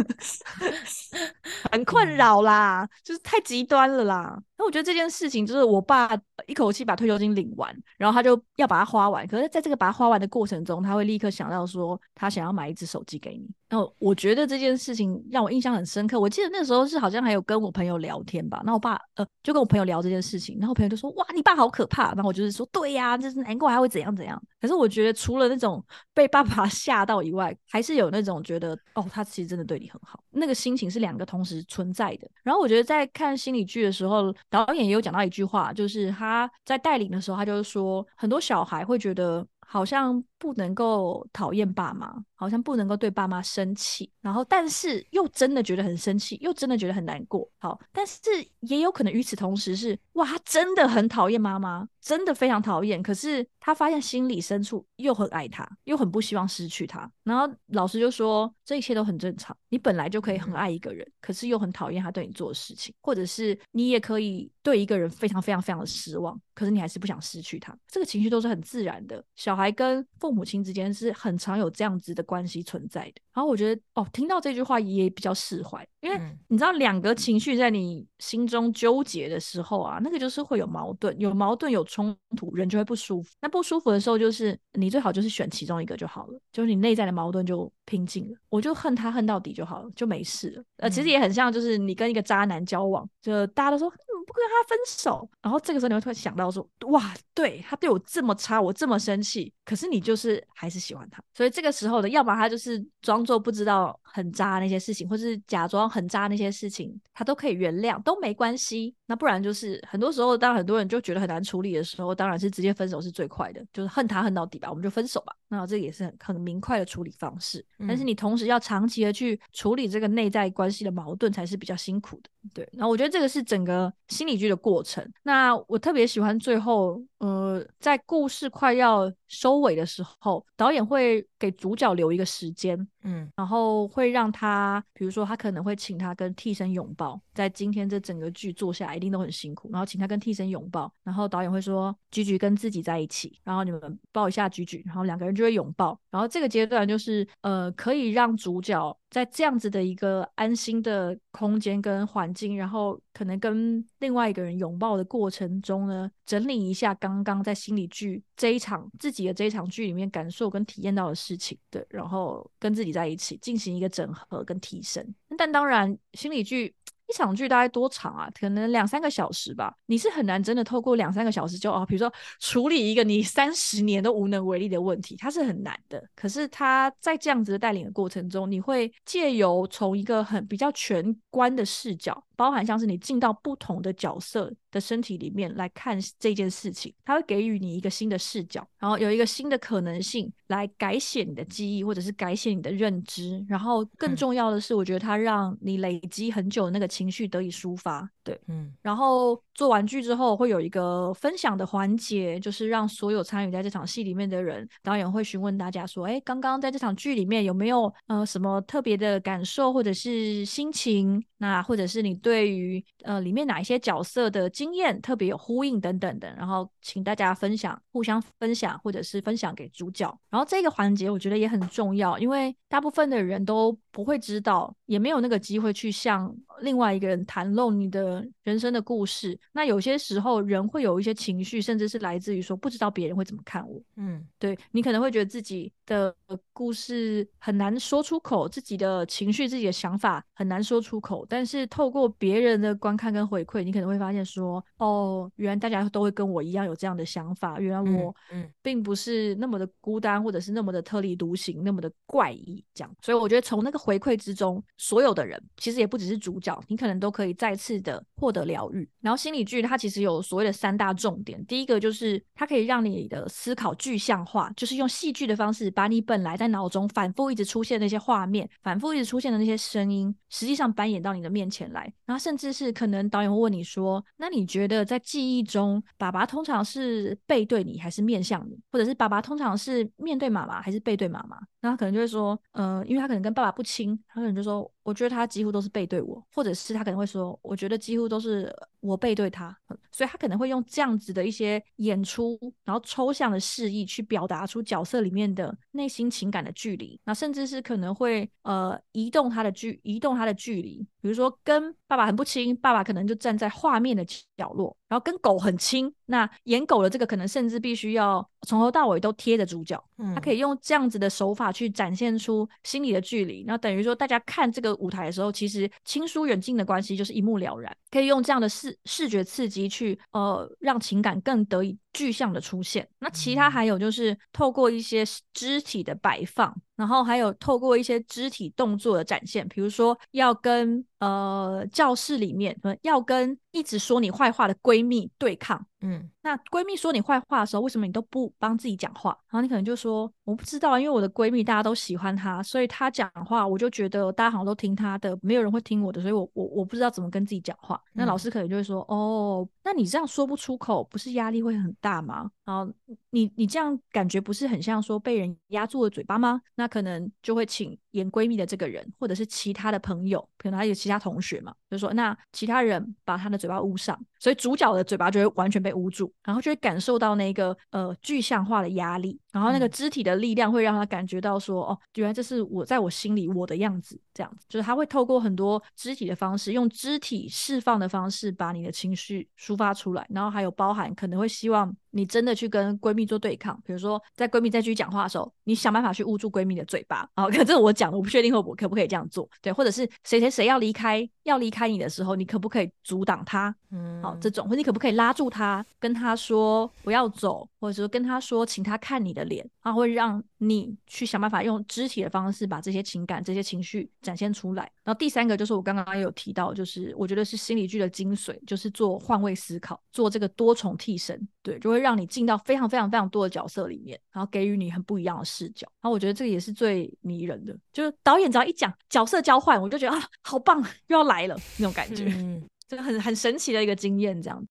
[1.71, 4.39] 很困扰啦，就是太极端了啦。
[4.57, 6.09] 那我觉得这件事情就是我爸
[6.45, 9.27] 一口气把退休金领完，然后他就要把它花完。
[9.27, 13.49] 可是在这个把它花完的过程中，他会立刻想到说他想要买一只手机给你。
[13.71, 16.19] 然后我觉得这件事情让我印象很深刻。
[16.19, 22.13] 我记得那时候是好像还有跟我朋友聊天吧，那我爸呃就跟我朋友聊这件事情，然后朋友就说哇你爸好可怕。
[22.13, 24.39] 然后我就是说对呀，就是难怪还会怎样怎样。
[24.59, 32.29] 可是我觉得除了那种 被爸爸 吓到以外，还是有那种觉得哦他其实真的对你很好，那个心情是两个同时存在的。
[32.43, 34.21] 然后我觉得在看心理剧的时候。
[34.49, 47.47] 导演也有讲到一句话，就是他在带领的时候，他就是说，很多小孩会觉得好像不能够讨厌爸妈，好像不能够对爸妈生气，然后但是又真的觉得很生气，又真的觉得很难过。
[47.59, 48.17] 好，但是
[48.61, 53.03] 也有可能与此同时是，哇，他真的很讨厌妈妈，真的非常讨厌。
[53.03, 57.09] 可是他发现心里深处又很爱他，又很不希望失去他。
[57.23, 64.51] 然后老师就说，这一切都很正常，你本来就可以很爱一个人，可是又很讨厌他对你做的事情，或者是你也可以。
[64.63, 69.25] 对一个人非常非常非常的失望，可是你还是不想失去他，这个情绪都是很自然的。
[69.35, 73.21] 小孩跟父母亲之间是很常有这样子的关系存在的。
[73.33, 83.29] 然后我觉得哦，听到这句话也比较释怀，因为你知道两个情绪在你心中纠结的时候啊，那个就是会有矛盾，有矛盾有冲突，人就会不舒服。
[83.41, 90.63] 那不舒服的时候，就是你最好就是选其中一个就好了，就是你内在的矛盾就平静了，我就恨他恨到底就好了，就没事了。
[90.77, 93.91] 呃，其实也很像，就是你跟一个渣男交往，就大家都说。
[94.23, 108.95] 不跟他分手，然后这个时候你会突然想到说，哇，对他对我这么差，我这么生气，可是你就是还是喜欢他，所以这个时候的，要么他就是装作不知道很渣那些事情，或是假装很渣那些事情，他都可以原谅，都没关系。
[109.05, 115.35] 那不然就是很多时候，当很多人就觉得很难处理的时候，当然是直接分手是最快的，就是恨他恨到底吧，我们就分手吧。
[115.49, 117.63] 那这也是很很明快的处理方式。
[117.79, 122.29] 但是你同时要长期的去处理这个内在关系的矛盾，才是比较辛苦的。
[122.53, 125.05] 对，然后我觉得这个是整个心理剧的过程。
[125.23, 148.97] 那我特别喜欢最后，呃，在故事快要收尾的时候，导演会给主角留一个时间，嗯，然后会让他，比如说他可能会请他跟替身拥抱，在今天这整个剧做下来一定都很辛苦，然后请他跟替身拥抱，然后导演会说菊菊跟自己在一起，然后你们抱一下菊菊，然后两个人就会拥抱，然后这个阶段就是呃，可以让主角。
[149.11, 165.05] 在这样子的一个安心的空间跟环境，然后可能跟另外一个人拥抱的过程中呢，整理一下刚刚在心理剧这一场自己的这一场剧里面感受跟体验到的事情，对，然后跟自己在一起进行一个整合跟提升。
[165.37, 166.73] 但当然，心理剧。
[167.11, 168.29] 一场剧大概多长啊？
[168.33, 169.75] 可能两三个小时吧。
[169.87, 176.01] 你是很难真的透过两三个小时就哦，比如说处理一个你三十年都无能为力的问题，它是很难的。
[176.15, 193.45] 可是他在这样子的带领的过程中，你会借由从一个很比较全观的视角，包含像是你进到不同的角色的身体里面来看这件事情，它会给予你一个新的视角，然后有一个新的可能性来改写你的记忆，或者是改写你的认知。
[193.47, 198.09] 然后更重要的是，我觉得它让你累积很久的那个情绪得以抒发。
[198.23, 198.71] 对，嗯。
[198.81, 211.23] 然后做完剧之后，会有一个分享的环节，就是让所有参与在这场戏里面的人，导演会询问大家说：“哎，刚刚在这场剧里面有没有呃什么特别的感受，或者是心情？
[211.37, 220.17] 那或者是你对于呃里面哪一些角色的经验特别有呼应等等的，然后请大家分享，互相分享，或者是分享给主角。
[220.29, 229.37] 然后这个环节我觉得也很重要，因为大部分的人都不会知道，也没有那个机会去向另外一个人谈论你的人生的故事。
[229.51, 233.81] 那有些时候人会有一些情绪，甚至是来自于说不知道别人会怎么看我。
[233.97, 236.15] 嗯，对你可能会觉得自己的
[236.53, 241.25] 故事很难说出口，自己的情绪、自己的想法很难说出口。
[241.27, 247.59] 但是透过别人的观看跟回馈，你可能会发现说，哦，原来大家都会跟我一样有这样的想法。
[247.59, 248.13] 原来我
[248.61, 252.61] 并不是那么的孤单，或者是那么的特立独行，那么的怪异。
[252.73, 258.87] 这样，所以我觉得从那个回馈之中，所有的人其实也不只是主角，你可能都可以再次的获得疗愈。
[258.99, 271.21] 然后心理剧它其实有所谓的三大重点，第一个就是它可以让你的思考具象化，就是用戏剧的方式把你本来在脑中反复一直出现那些画面，反复一直出现的那些声音，实际上扮演到你。
[271.21, 289.55] 的面前来，然后甚至是可能导演会问你说：“那你觉得在记忆中，爸爸通常是背对你还是面向你，或者是爸爸通常是面对妈妈还是背对妈妈？”那他可能就会说：“呃，因为他可能跟爸爸不亲，他可能就说。”我觉得他几乎都是背对我，或者是他可能会说，我觉得几乎都是我背对他，
[289.91, 304.03] 所以他可能会用这样子的一些演出，然后抽象的示意去表达出角色里面的内心情感的距离，那甚至是可能会呃移动他的距，移动他的距离，比如说跟爸爸很不亲，爸爸可能就站在画面的
[304.35, 309.79] 角落，然后跟狗很亲，那演狗的这个可能甚至必须要从头到尾都贴着主角，
[310.15, 314.71] 他可以用这样子的手法去展现出心理的距离，那等于说大家看这个。
[314.81, 322.87] 舞台的时候，其实亲疏远近的关系就是一目了然，可以用这样的视视觉刺激去呃让情感更得以具象的出现。
[322.99, 335.65] 那其他还有就是透过一些肢体的摆放，然后还有透过一些肢体动作的展现，比如说要跟呃教室里面要跟一直说你坏话的闺蜜对抗。
[335.83, 339.17] 嗯，那闺蜜说你坏话的时候，为什么你都不帮自己讲话？
[339.29, 347.81] 然后你可能就说我不知道，因为我的闺蜜大家都喜欢她，所以她讲话我就觉得大家好像都听她的，没有人会听我的，所以我我我不知道怎么跟自己讲话。
[347.93, 352.31] 那老师可能就会说，哦，那你这样说不出口，不是压力会很大吗？
[352.45, 352.71] 然后
[353.11, 356.41] 你你这样感觉不是很像说被人压住了嘴巴吗？
[356.55, 365.71] 那可能就会请演闺蜜的这个人，或者是其他的朋友，可能还有其他同学嘛，就说那其他人把他的嘴巴捂上，所以主角的嘴巴就会完全被。
[365.71, 381.73] 捂住，然后就会感受到那个呃具象化的压力，然后那个肢体的力量会让他感觉到说，哦，原来这是我在我心里我的样子，这样子，就是他会透过很多肢体的方式，用肢体释放的方式把你的情绪抒发出来，然后还有包含可能会希望。
[381.93, 387.05] 你真的去跟闺蜜做对抗，比如说在闺蜜再继续讲话的时候，你想办法去捂住闺蜜的嘴巴。
[387.15, 389.29] 啊，可这是我讲的，我不确定我可不可以这样做。
[389.41, 393.53] 对，或者是谁谁谁要离开要离开你的时候，你可不可以阻挡他？
[393.71, 404.63] 嗯，好，这种，或你可不可以拉住他，跟他说不要走，或者说跟他说，请他看你的脸，他会让你去想办法用肢体的方式把这些情感、这些情绪展现出来。
[404.83, 411.81] 然后第三个就是我刚刚有提到，就是我觉得是心理剧的精髓，就是做换位思考，做这个多重替身，对，就会。
[411.81, 415.67] 让你进到非常非常非常多的角色里面，然后给予你很不一样的视角。
[415.81, 424.21] 然后我觉得这个也是最迷人的，就是导演只要一讲角色交换，我就觉得啊，好棒，又要来了那种感觉，这个很很神奇的一个经验。
[424.21, 424.47] 这样，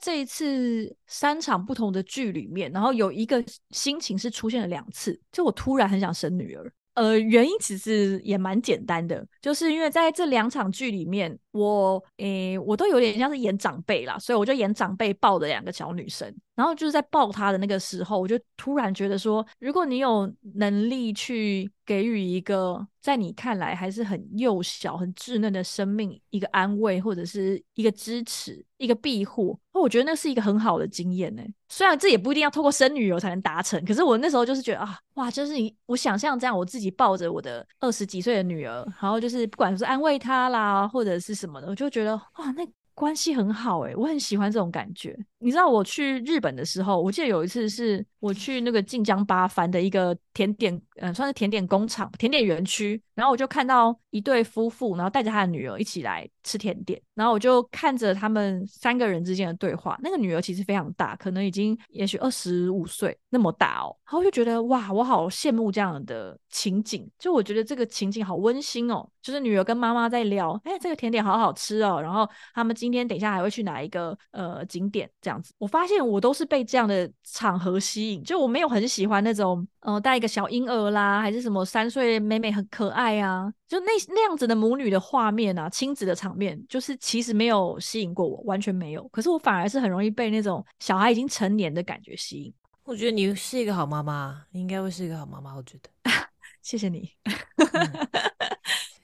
[0.00, 6.72] 这一次三场不同的剧里面，然后有一个心情是出现了两次，就我突然很想生女儿。
[6.94, 16.34] 呃，原因其实也蛮简单的，就是因为在这两场剧里面，我诶，我都有点像是演长辈啦，所以我就演长辈抱的两个小女生。
[16.56, 31.42] 然后就是在抱她的那个时候，我就突然觉得说，如果你有能力去给予一个在你看来还是很幼小、很稚嫩的生命一个安慰，或者是一个支持、一个庇护，我觉得那是一个很好的经验呢。
[31.70, 45.18] 虽然这也不一定要透过生女儿才能达成，可是我那时候就是觉得啊，哇，就是你我想象这样，我自己抱着我的二十几岁的女儿，然后就是不管是安慰她啦，或者是什么的，我就觉得哇，那关系很好诶，我很喜欢这种感觉。
[45.40, 59.96] 你知道我去日本的时候，我记得有一次是我去那个晋江八幡的一个甜点，嗯，算是甜点工厂、甜点园区，然后我就看到一对夫妇，然后带着他的女儿一起来吃甜点，然后我就看着他们三个人之间的对话。
[60.02, 75.08] 那个女儿其实非常大，可能已经也许二十五岁那么大哦，然后我就觉得哇，我好羡慕这样的情景，就我觉得这个情景好温馨哦，就是女儿跟妈妈在聊，哎，这个甜点好好吃哦，然后他们今天等一下还会去哪一个呃景点。
[75.28, 89.06] 这样子，我发现我都是被这样的场合吸引，就我没有很喜欢那种，呃，带一个小婴儿啦，还是什么三岁妹妹很可爱啊，就那那样子的母女的画面啊，亲子的场面，就是其实没有吸引过我，完全没有。
[89.08, 92.54] 可是我反而是很容易被那种小孩已经成年的感觉吸引。
[92.84, 95.54] 我觉得你是一个好妈妈，你应该会是一个好妈妈。
[95.54, 95.90] 我觉得，
[96.62, 97.10] 谢谢你。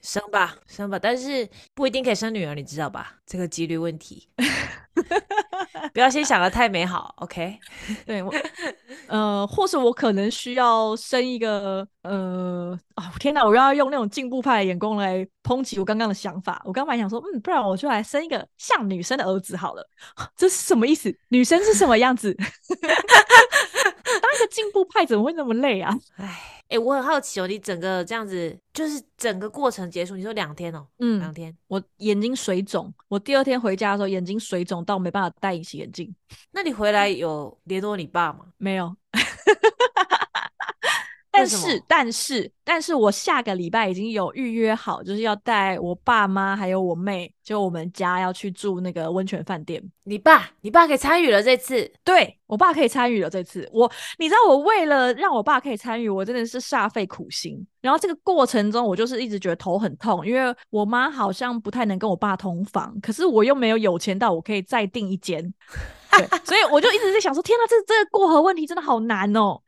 [0.05, 3.15] 生吧，生吧，但是不一定可以生女儿，你知道吧？
[3.25, 4.29] 这个几率问题，
[5.93, 7.59] 不要先想的太美好，OK？
[8.05, 8.31] 对，我，
[9.07, 16.61] 呃，或是我可能需要生一个，呃，哦，天哪，我要用那种进步派的眼光来抨击我刚刚的想法。
[16.65, 19.89] 我刚本来想说，嗯，不然我就来生一个像女生的儿子好了。
[20.37, 21.11] 这是什么意思？
[21.29, 22.37] 女生是什么样子？
[24.19, 25.95] 当一个进步派怎么会那么累啊？
[26.17, 26.51] 唉。
[26.67, 36.11] 哎，我很好奇哦，你整个这样子，就是整个过程结束，你说两天哦，嗯，两天，我眼睛水肿，我第二天回家的时候眼睛水肿到没办法戴隐形眼镜。
[36.51, 38.47] 那你回来有联络你爸吗？
[38.57, 38.95] 没有。
[41.35, 49.81] 但是，但是，但是我下个礼拜已经有预约好，就是要带我爸妈还有我妹，就我们家要去住那个温泉饭店。
[50.03, 51.91] 你爸，你爸可以参与了这次？
[52.03, 53.69] 对我爸可以参与了这次。
[53.73, 57.65] 我，你知道，我为了让我爸可以参与，我真的是煞费苦心。
[57.85, 65.53] 然后这个过程中，我就是一直觉得头很痛，因为我妈好像不太能跟我爸同房，可是我又没有有钱到我可以再订一间。
[66.17, 69.61] 对所以我就一直在想说，天哪，这这个过河问题真的好难哦。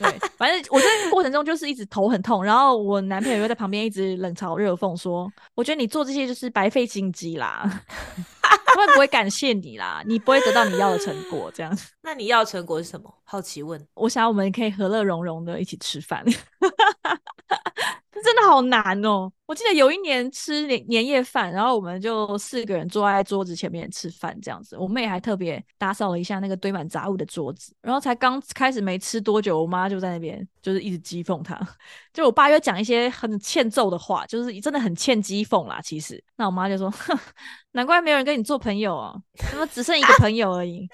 [0.00, 7.62] 对，反正我在过程中就是一直头很痛，然后我男朋友又在旁边一直冷嘲热讽说：“我觉得你做这些就是白费心机啦，
[8.42, 13.14] 他们不会感谢你啦，你不会得到你要的成果。”这样， 那你要的成果是什么？
[13.22, 13.78] 好奇问。
[13.92, 16.24] 我想我们可以和乐融融的一起吃饭。
[18.24, 19.30] 真的好难哦！
[19.44, 24.78] 我记得有一年吃年年夜饭，然后我们就四个人坐在桌子前面吃饭，这样子。
[24.78, 31.60] 我妹还特别打扫了一下那个堆满杂物的桌子，然后才刚开始没吃多久，我妈就在那边就是一直讥讽他。
[32.14, 35.78] 就我爸又讲一些很欠揍的话，就是真的很欠讥讽啦。
[35.82, 37.18] 其实，那我妈就说：“哼，
[37.72, 39.14] 难怪没有人跟你做朋友啊，
[39.50, 40.88] 怎么只剩一个朋友而已。”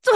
[0.00, 0.10] 这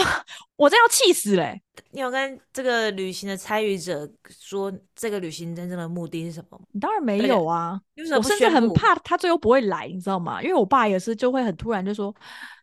[0.57, 1.61] 我真要气死嘞！
[1.91, 6.61] 你有跟这个旅行的参与者说这个旅行真正的目的是什么？
[6.81, 7.81] 当然没有啊！
[8.17, 10.43] 我甚至很怕他最后不会来，你知道吗？
[10.43, 12.15] 因为我爸也是就会很突然就说。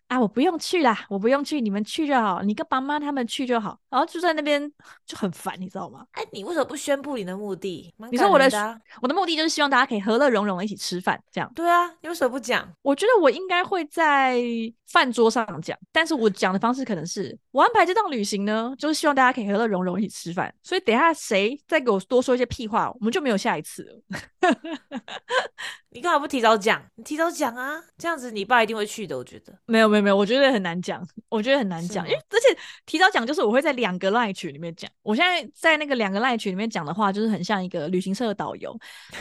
[0.08, 4.72] 啊，我不用去啦，我不用去，你们去就好，你跟爸妈他们去就好，然后就在那边
[5.06, 6.06] 就很烦，你知道吗？
[6.12, 7.91] 哎，你为什么不宣布你的目的？
[8.12, 11.51] 你说我的我的目的就是希望大家可以和乐融融一起吃饭，这样。
[11.56, 12.72] 对啊，你为什么不讲？
[12.84, 14.39] 我觉得我应该会在
[14.86, 24.01] 饭桌上讲，但是我讲的方式可能是我安排这趟旅行呢，就是希望大家可以和乐融融一起吃饭，所以等下谁再给我多说一些屁话，我们就没有下一次了。
[25.94, 26.82] 你干嘛不提早讲？
[26.96, 29.16] 你提早讲啊，这样子你爸一定会去的。
[29.16, 34.89] 我觉得没有没有没有，我觉得很难讲，我觉得很难讲，因为而且提早讲就是我会在两个赖群里面讲。
[35.04, 38.76] 我现在在那个两个赖群里面讲的话，就是很像一个旅行社的导游。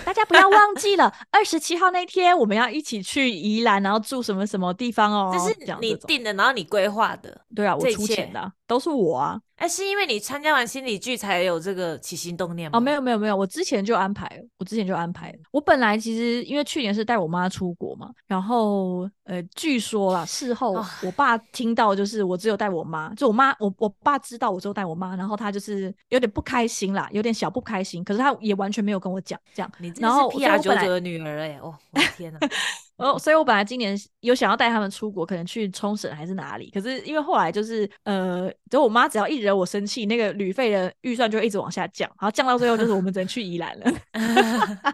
[0.04, 5.30] 大家不要忘记了， 二十七号那天我们要一起去宜兰，然后住什么什么地方哦。
[5.32, 7.42] 这是你定的，然后你规划的。
[7.54, 9.38] 对啊，我出钱的，都是我啊。
[9.62, 12.76] 哎，是因为你参加完心理剧才有这个起心动念吗？
[12.76, 15.38] 哦，没有没有没有，我之前就安排了，我之前就安排了。
[15.52, 29.72] 我本来其实因为去年是带我妈出国嘛，然后呃，据说啦，事后我爸听到就是我只有带我妈，就我妈我我爸知道我只有带我妈，然后他就是有点不开心啦，有点小不开心，可是他也完全没有跟我讲这样。
[29.78, 32.40] 你然后 P R 九九的女儿哎，哦，我的天哪！
[33.02, 43.92] 哦，所以我本来今年有想要带他们出国，可能去冲绳还是哪里，可是因为后来就是呃，就我妈只要一惹我生气，那个旅费的预算就一直往下降，然后降到最后就是我们只能去宜兰了。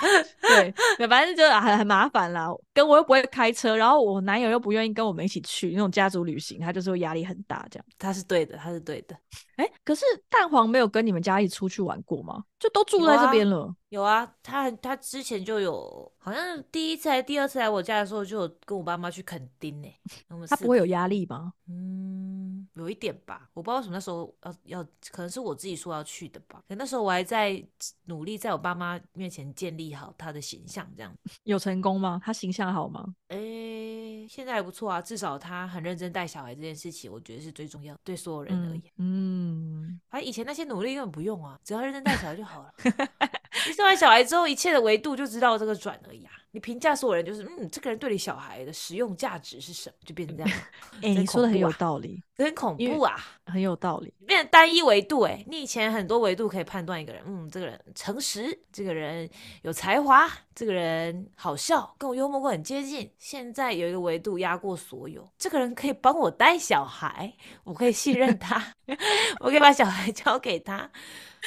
[0.40, 7.84] 对对，反正就很很麻烦啦，跟我又不会开车，然后我男友又不愿意跟我们一起去那种家族旅行，他就是会压力很大这样。
[7.98, 9.14] 他是对的，他是对的。
[9.60, 12.44] 哎，可是蛋黄没有跟你们家一起出去玩过吗？
[12.58, 13.74] 就都住在这边了。
[13.90, 19.88] 有啊，他他之前就有，好像第一次还第二次来我家的时候，就有跟我爸妈去垦丁呢。
[20.48, 21.52] 他不会有压力吗？
[21.68, 23.48] 嗯，有一点吧。
[23.52, 26.62] 我不知道为什么那时候要要，可能是我自己说要去的吧。
[26.68, 27.62] 可那时候我还在
[28.06, 31.14] 努力在我爸妈面前建立好他的形象，这样
[31.44, 32.20] 有成功吗？
[32.24, 33.14] 他形象好吗？
[33.28, 38.82] 诶，现在还不错啊，至少他很认真带小孩这件事情，我觉得是最重要，对所有人而言。
[38.96, 42.72] 嗯，反正以前那些努力根本不用啊，只要认真带小孩就好了。
[43.66, 46.32] 你生完小孩之后，一切的维度就知道这个转而已啊。
[46.52, 50.52] 你评价所有人就是，嗯，这个人对你小孩的实用价值是什么，就变成这样。
[51.02, 54.12] 哎，你说的很有道理，很恐怖啊，很有道理。
[54.26, 59.28] 变成单一维度，哎，你以前很多维度可以判断一个人，嗯，这个人诚实，这个人
[59.62, 63.10] 有才华，这个人好笑，跟我幽默感很接近。
[63.18, 67.32] 现在有一个维度压过所有，这个人可以帮我带小孩，
[67.64, 68.74] 我可以信任他，
[69.40, 70.90] 我可以把小孩交给他。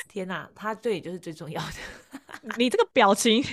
[0.08, 1.74] 天哪，他对你就是最重要的。
[2.58, 3.44] 你这个表情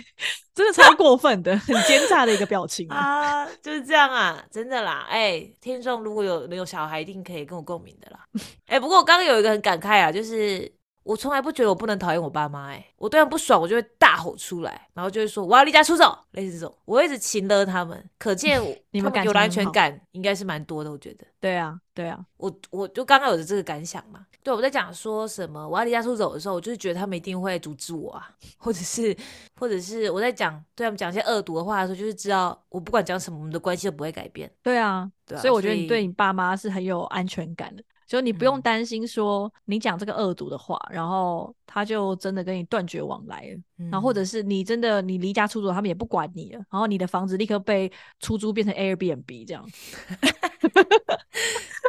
[0.60, 3.46] 真的超过分的， 很奸诈的一个表情啊！
[3.62, 5.06] 就是这样啊，真的啦。
[5.08, 8.18] 哎，听众如果有有小孩，一定可以跟我共鸣的啦。
[8.66, 10.70] 哎，不过我刚刚有一个很感慨啊，就是
[11.10, 12.68] 我从来不觉得我不能讨厌我爸妈。
[12.68, 16.72] 哎，我对他们不爽，我就会大吼出来，然后就会说我要离家出走，类似这种。
[16.84, 20.90] 我一直擒了他们，可见你们有安全感应该是蛮多的。
[20.92, 24.24] 我觉得，对啊，对啊，我我就刚刚有的这个感想嘛。
[24.44, 29.14] 对，我在讲说什么我要离家出走的时候，我就是觉得他们一定会阻止我啊， 或者是，
[29.56, 34.48] 或者是我在讲对他们讲一些恶毒的话的时候，就是知道我不管讲什么，我们的关系都不会改变。
[34.62, 47.88] 对啊，所以我觉得你对你爸妈是很有安全感的，就你不用担心说你讲这个恶毒的话，然后他就真的跟你断绝往来了，然后或者是你真的你离家出走，他们也不管你了，然后你的房子立刻被
[48.18, 49.64] 出租变成 Airbnb 这样。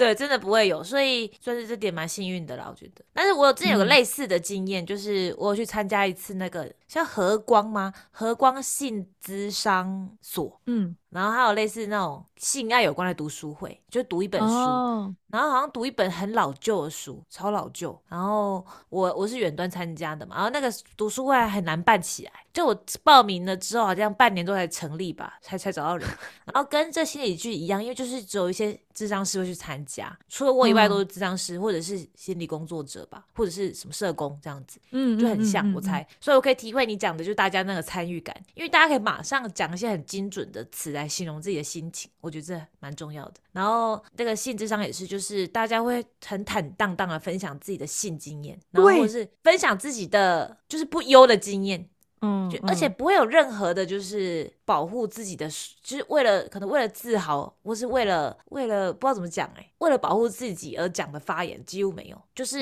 [0.02, 3.06] 对，真的不会有，所以算是这点蛮幸运的啦，我觉得。
[3.14, 7.94] 但是我之前有个类似的经验，就是我有去参加一次那个像和光吗？
[8.10, 10.96] 和光性资商所，嗯。
[11.12, 18.02] 然后还有类似那种性爱有关的读书会，就读一本书，然后好像读一本很老旧的书，超老旧。
[18.08, 26.08] 然后我我是远端参加的嘛，然后那个读书会很难办起来，就我报名了之后，好像半年多才成立吧，才才找到人。
[26.48, 29.91] 然后跟这心理剧一样，因为就是只有一些智商师会去参加，
[30.28, 41.12] 除了我以外都是智商师或者是心理工作者吧，或者是什么社工这样子，嗯，就很像我猜，所以我可以体会你讲的，就是大家那个参与感，因为大家可以马上讲一些很精准的词来。
[41.12, 43.34] 形容自己的心情，我觉得这蛮重要的。
[43.52, 51.86] 然后那个性智商也是，就是大家会很坦荡荡的分享自己的性经验，然后或者是分享自己的就是不优的经验，
[52.22, 55.48] 嗯，而且不会有任何的，就是保护自己的，
[55.82, 62.60] 就是为了可能为了自豪，或是为了为了不知道怎么讲哎，为了保护自己而讲的发言几乎没有，就是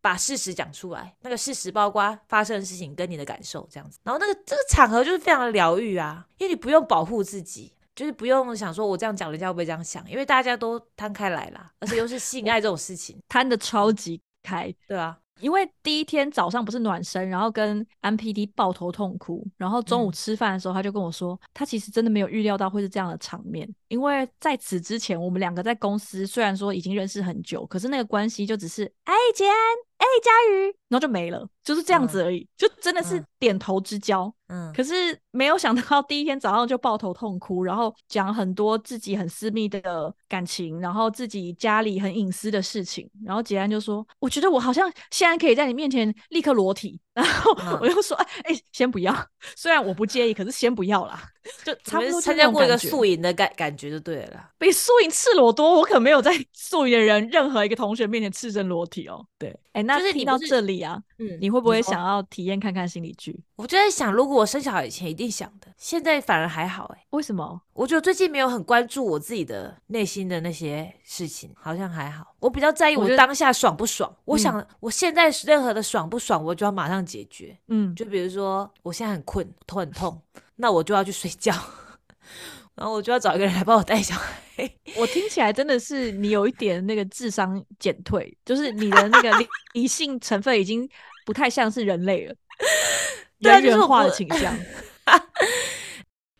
[0.00, 3.98] 把事实讲出来，那个事实包括发生的事情跟你的感受这样子。
[4.02, 7.72] 然后那个这个场合就是非常的疗愈啊，因为你不用保护自己。
[7.94, 10.02] 就是不用想说，我这样讲，人家会不会这样想？
[10.10, 15.18] 因为大家都摊开来啦，而且又是性爱这种事情，摊的超级开，对啊。
[15.42, 23.68] 因为第一天早上不是暖身，然后跟 M P D 抱头痛哭，然后中午吃饭的时候，他就跟我说，他其实真的没有预料到会是这样的场面。
[23.88, 29.54] 因为在此之前，我们两个在公司虽然说已经认识很久，可是那个关系就只是哎，杰安，
[30.02, 34.32] 哎，佳瑜，然后就没了，就是这样子而已，就真的是点头之交。
[34.48, 49.14] 嗯，可是没有想到第一天早上就抱头痛哭，然后讲很多自己很私密的感情，然后自己家里很隐私的事情，然后杰安就说：“我觉得我好像现在可以在你面前立刻裸体。”然后我就说：“哎哎，先不要，
[49.54, 51.22] 虽然我不介意，可是先不要啦。”
[51.64, 54.50] 就差不多参加过一个素营的感感觉就对了。
[54.58, 59.26] 比素营赤裸多，我可没有在 素营的人任何一个同学面前赤身裸体哦。
[59.38, 63.38] 对，哎，那听到这里啊，嗯，你会不会想要体验看看心理剧？
[63.56, 67.04] 我就在想，如果我生小孩以前一定想的，现在反而还好哎。
[67.10, 67.60] 为什么？
[67.74, 72.34] 我觉得最近没有很关注我自己的内心的那些事情，好像还好。
[72.38, 74.14] 我比较在意我当下爽不爽。
[74.24, 77.56] 我想我现在任何的爽不爽，我就要马上解决。
[77.68, 80.20] 嗯，就比如说我现在很困，头很痛，
[80.56, 81.54] 那我就要去睡觉，
[82.76, 84.70] 然后我就要找一个人来帮我带小孩。
[84.98, 89.30] 我听起来真的是你有一点那个智商减退，就是你的那个
[89.72, 90.86] 理性成分已经
[91.24, 92.34] 不太像是人类了。
[93.38, 94.56] 人猿化的倾向，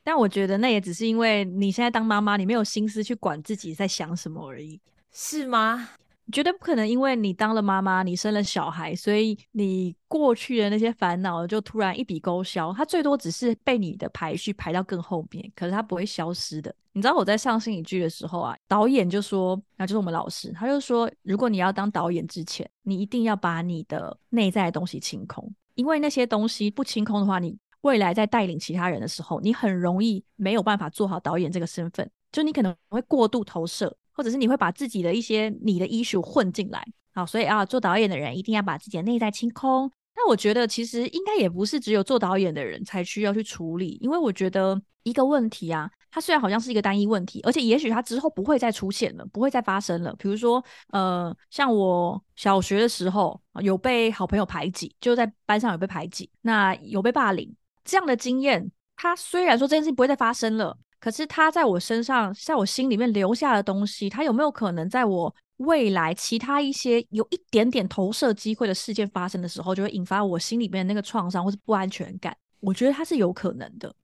[0.05, 4.81] 但我觉得那也只是因为你现在当妈妈，你没有心思去管自己在想什么而已，
[5.13, 5.91] 是吗？
[6.31, 12.73] 绝对不可能，因为你当了妈妈，你生了小孩，所以你过去的那些烦恼就突然一笔勾销。
[12.73, 16.75] 它最多只是被你的排序排到更后面，可是它不会消失的。
[16.93, 25.53] 你知道我在上心理剧的时候啊，导演就说，那就是我们老师，他就说，如果你要当导演之前，你一定要把你的内在的东西清空。
[25.75, 32.11] 因为那些东西不清空的话，你未来在带领其他人的时候，你很容易没有办法做好导演这个身份。
[32.33, 36.83] 就你可能会过度投射，或者是你会把自己的一些你的 issue 混进来。
[37.15, 39.91] 好，所以啊，做导演的人一定要把自己的内在清空。
[40.17, 50.15] 那我觉得其实应该也不是只有做导演的人才需要去处理，因为我觉得一个问题啊，它虽然好像是一个单一问题，而且也许它之后不会再出现了，不会再发生了。
[50.19, 57.55] 比如说，呃，像我小学的时候有被好朋友排挤，就在班上有被排挤，那有被霸凌
[57.85, 72.37] 这样的经验，它虽然说这件事情不会再发生了，可是它在我身上，在我心里面留下的东西，它有没有可能在我未来其他一些有一点点投射机会的事件发生的时候，就会引发我心里面的那个创伤或是不安全感？
[72.61, 73.95] 我觉得它是有可能的。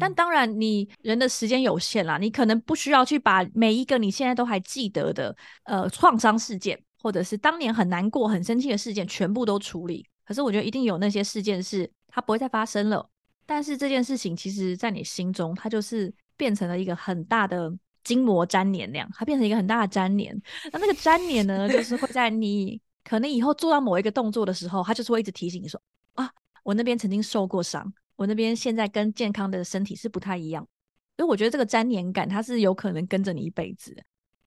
[0.00, 10.04] 但当然，你人的时间有限啦，你可能不需要去把每一个你现在都还记得的呃创伤事件，或者是当年很难过、很生气的事件全部都处理。
[10.24, 13.06] 可是我觉得一定有那些事件是它不会再发生了。
[13.46, 17.72] 但是这件事情其实在你心中，它就是变成了一个很大的
[18.04, 20.42] 筋膜粘连那样，它变成一个很大的粘连。
[20.72, 25.80] 那那个粘连呢，就是会在你可能以后做到某一个动作的时候，它就是会一直提醒你说
[26.14, 26.30] 啊，
[26.62, 27.92] 我那边曾经受过伤。
[28.16, 30.66] 我那边现在跟健康的身体是不太一样，
[31.18, 33.94] 所以我觉得这个粘连感它是有可能跟着你一辈子。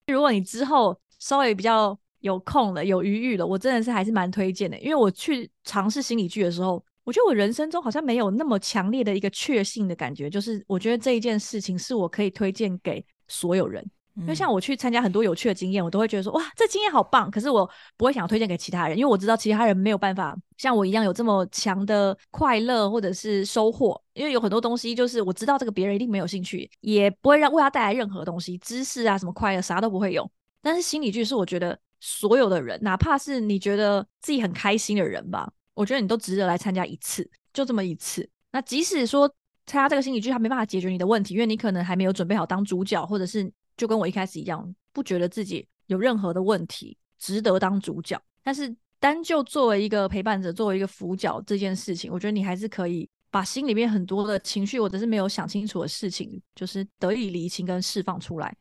[0.08, 4.76] 如果你之后稍微比较有空了、有余裕了，我真的是还是蛮推荐的。
[4.80, 13.86] 因为我去尝试心理剧的时候，我觉得我人生中好像没有那么强烈的一个确信的感觉，就是我觉得这一件事情是我可以推荐给所有人。
[14.16, 17.32] 因为像我去参加很多有趣的经验，我都会觉得说哇，这经验好棒。
[17.32, 24.00] 可是我不会想要推荐给其他人，因为我知道其他人没有办法像我一样有这么强的快乐或者是收获。
[24.14, 30.30] 因为有很多东西就是我知道这个别人一定没有兴趣，也不会让为他带来任何东西，知识啊什么快乐啥都不会有。
[30.62, 38.30] 但是心理剧是我觉得所有的人，哪怕是你觉得自己很开心的人吧，我觉得你都值得来参加一次，就这么一次。
[38.52, 39.28] 那即使说
[39.66, 43.52] 参加这个心理剧，它没办法解决你的问题，因为你可能还没有准备好当主角，或者是。
[43.78, 48.22] 就跟我一开始一样，不觉得自己有任何的问题，值得当主角。
[48.44, 58.54] 但是单就作为一个陪伴者，作为一个辅角这件事情，我觉得你还是可以把心里面很多的情绪，或者是没有想清楚的事情，就是得以理清跟释放出来。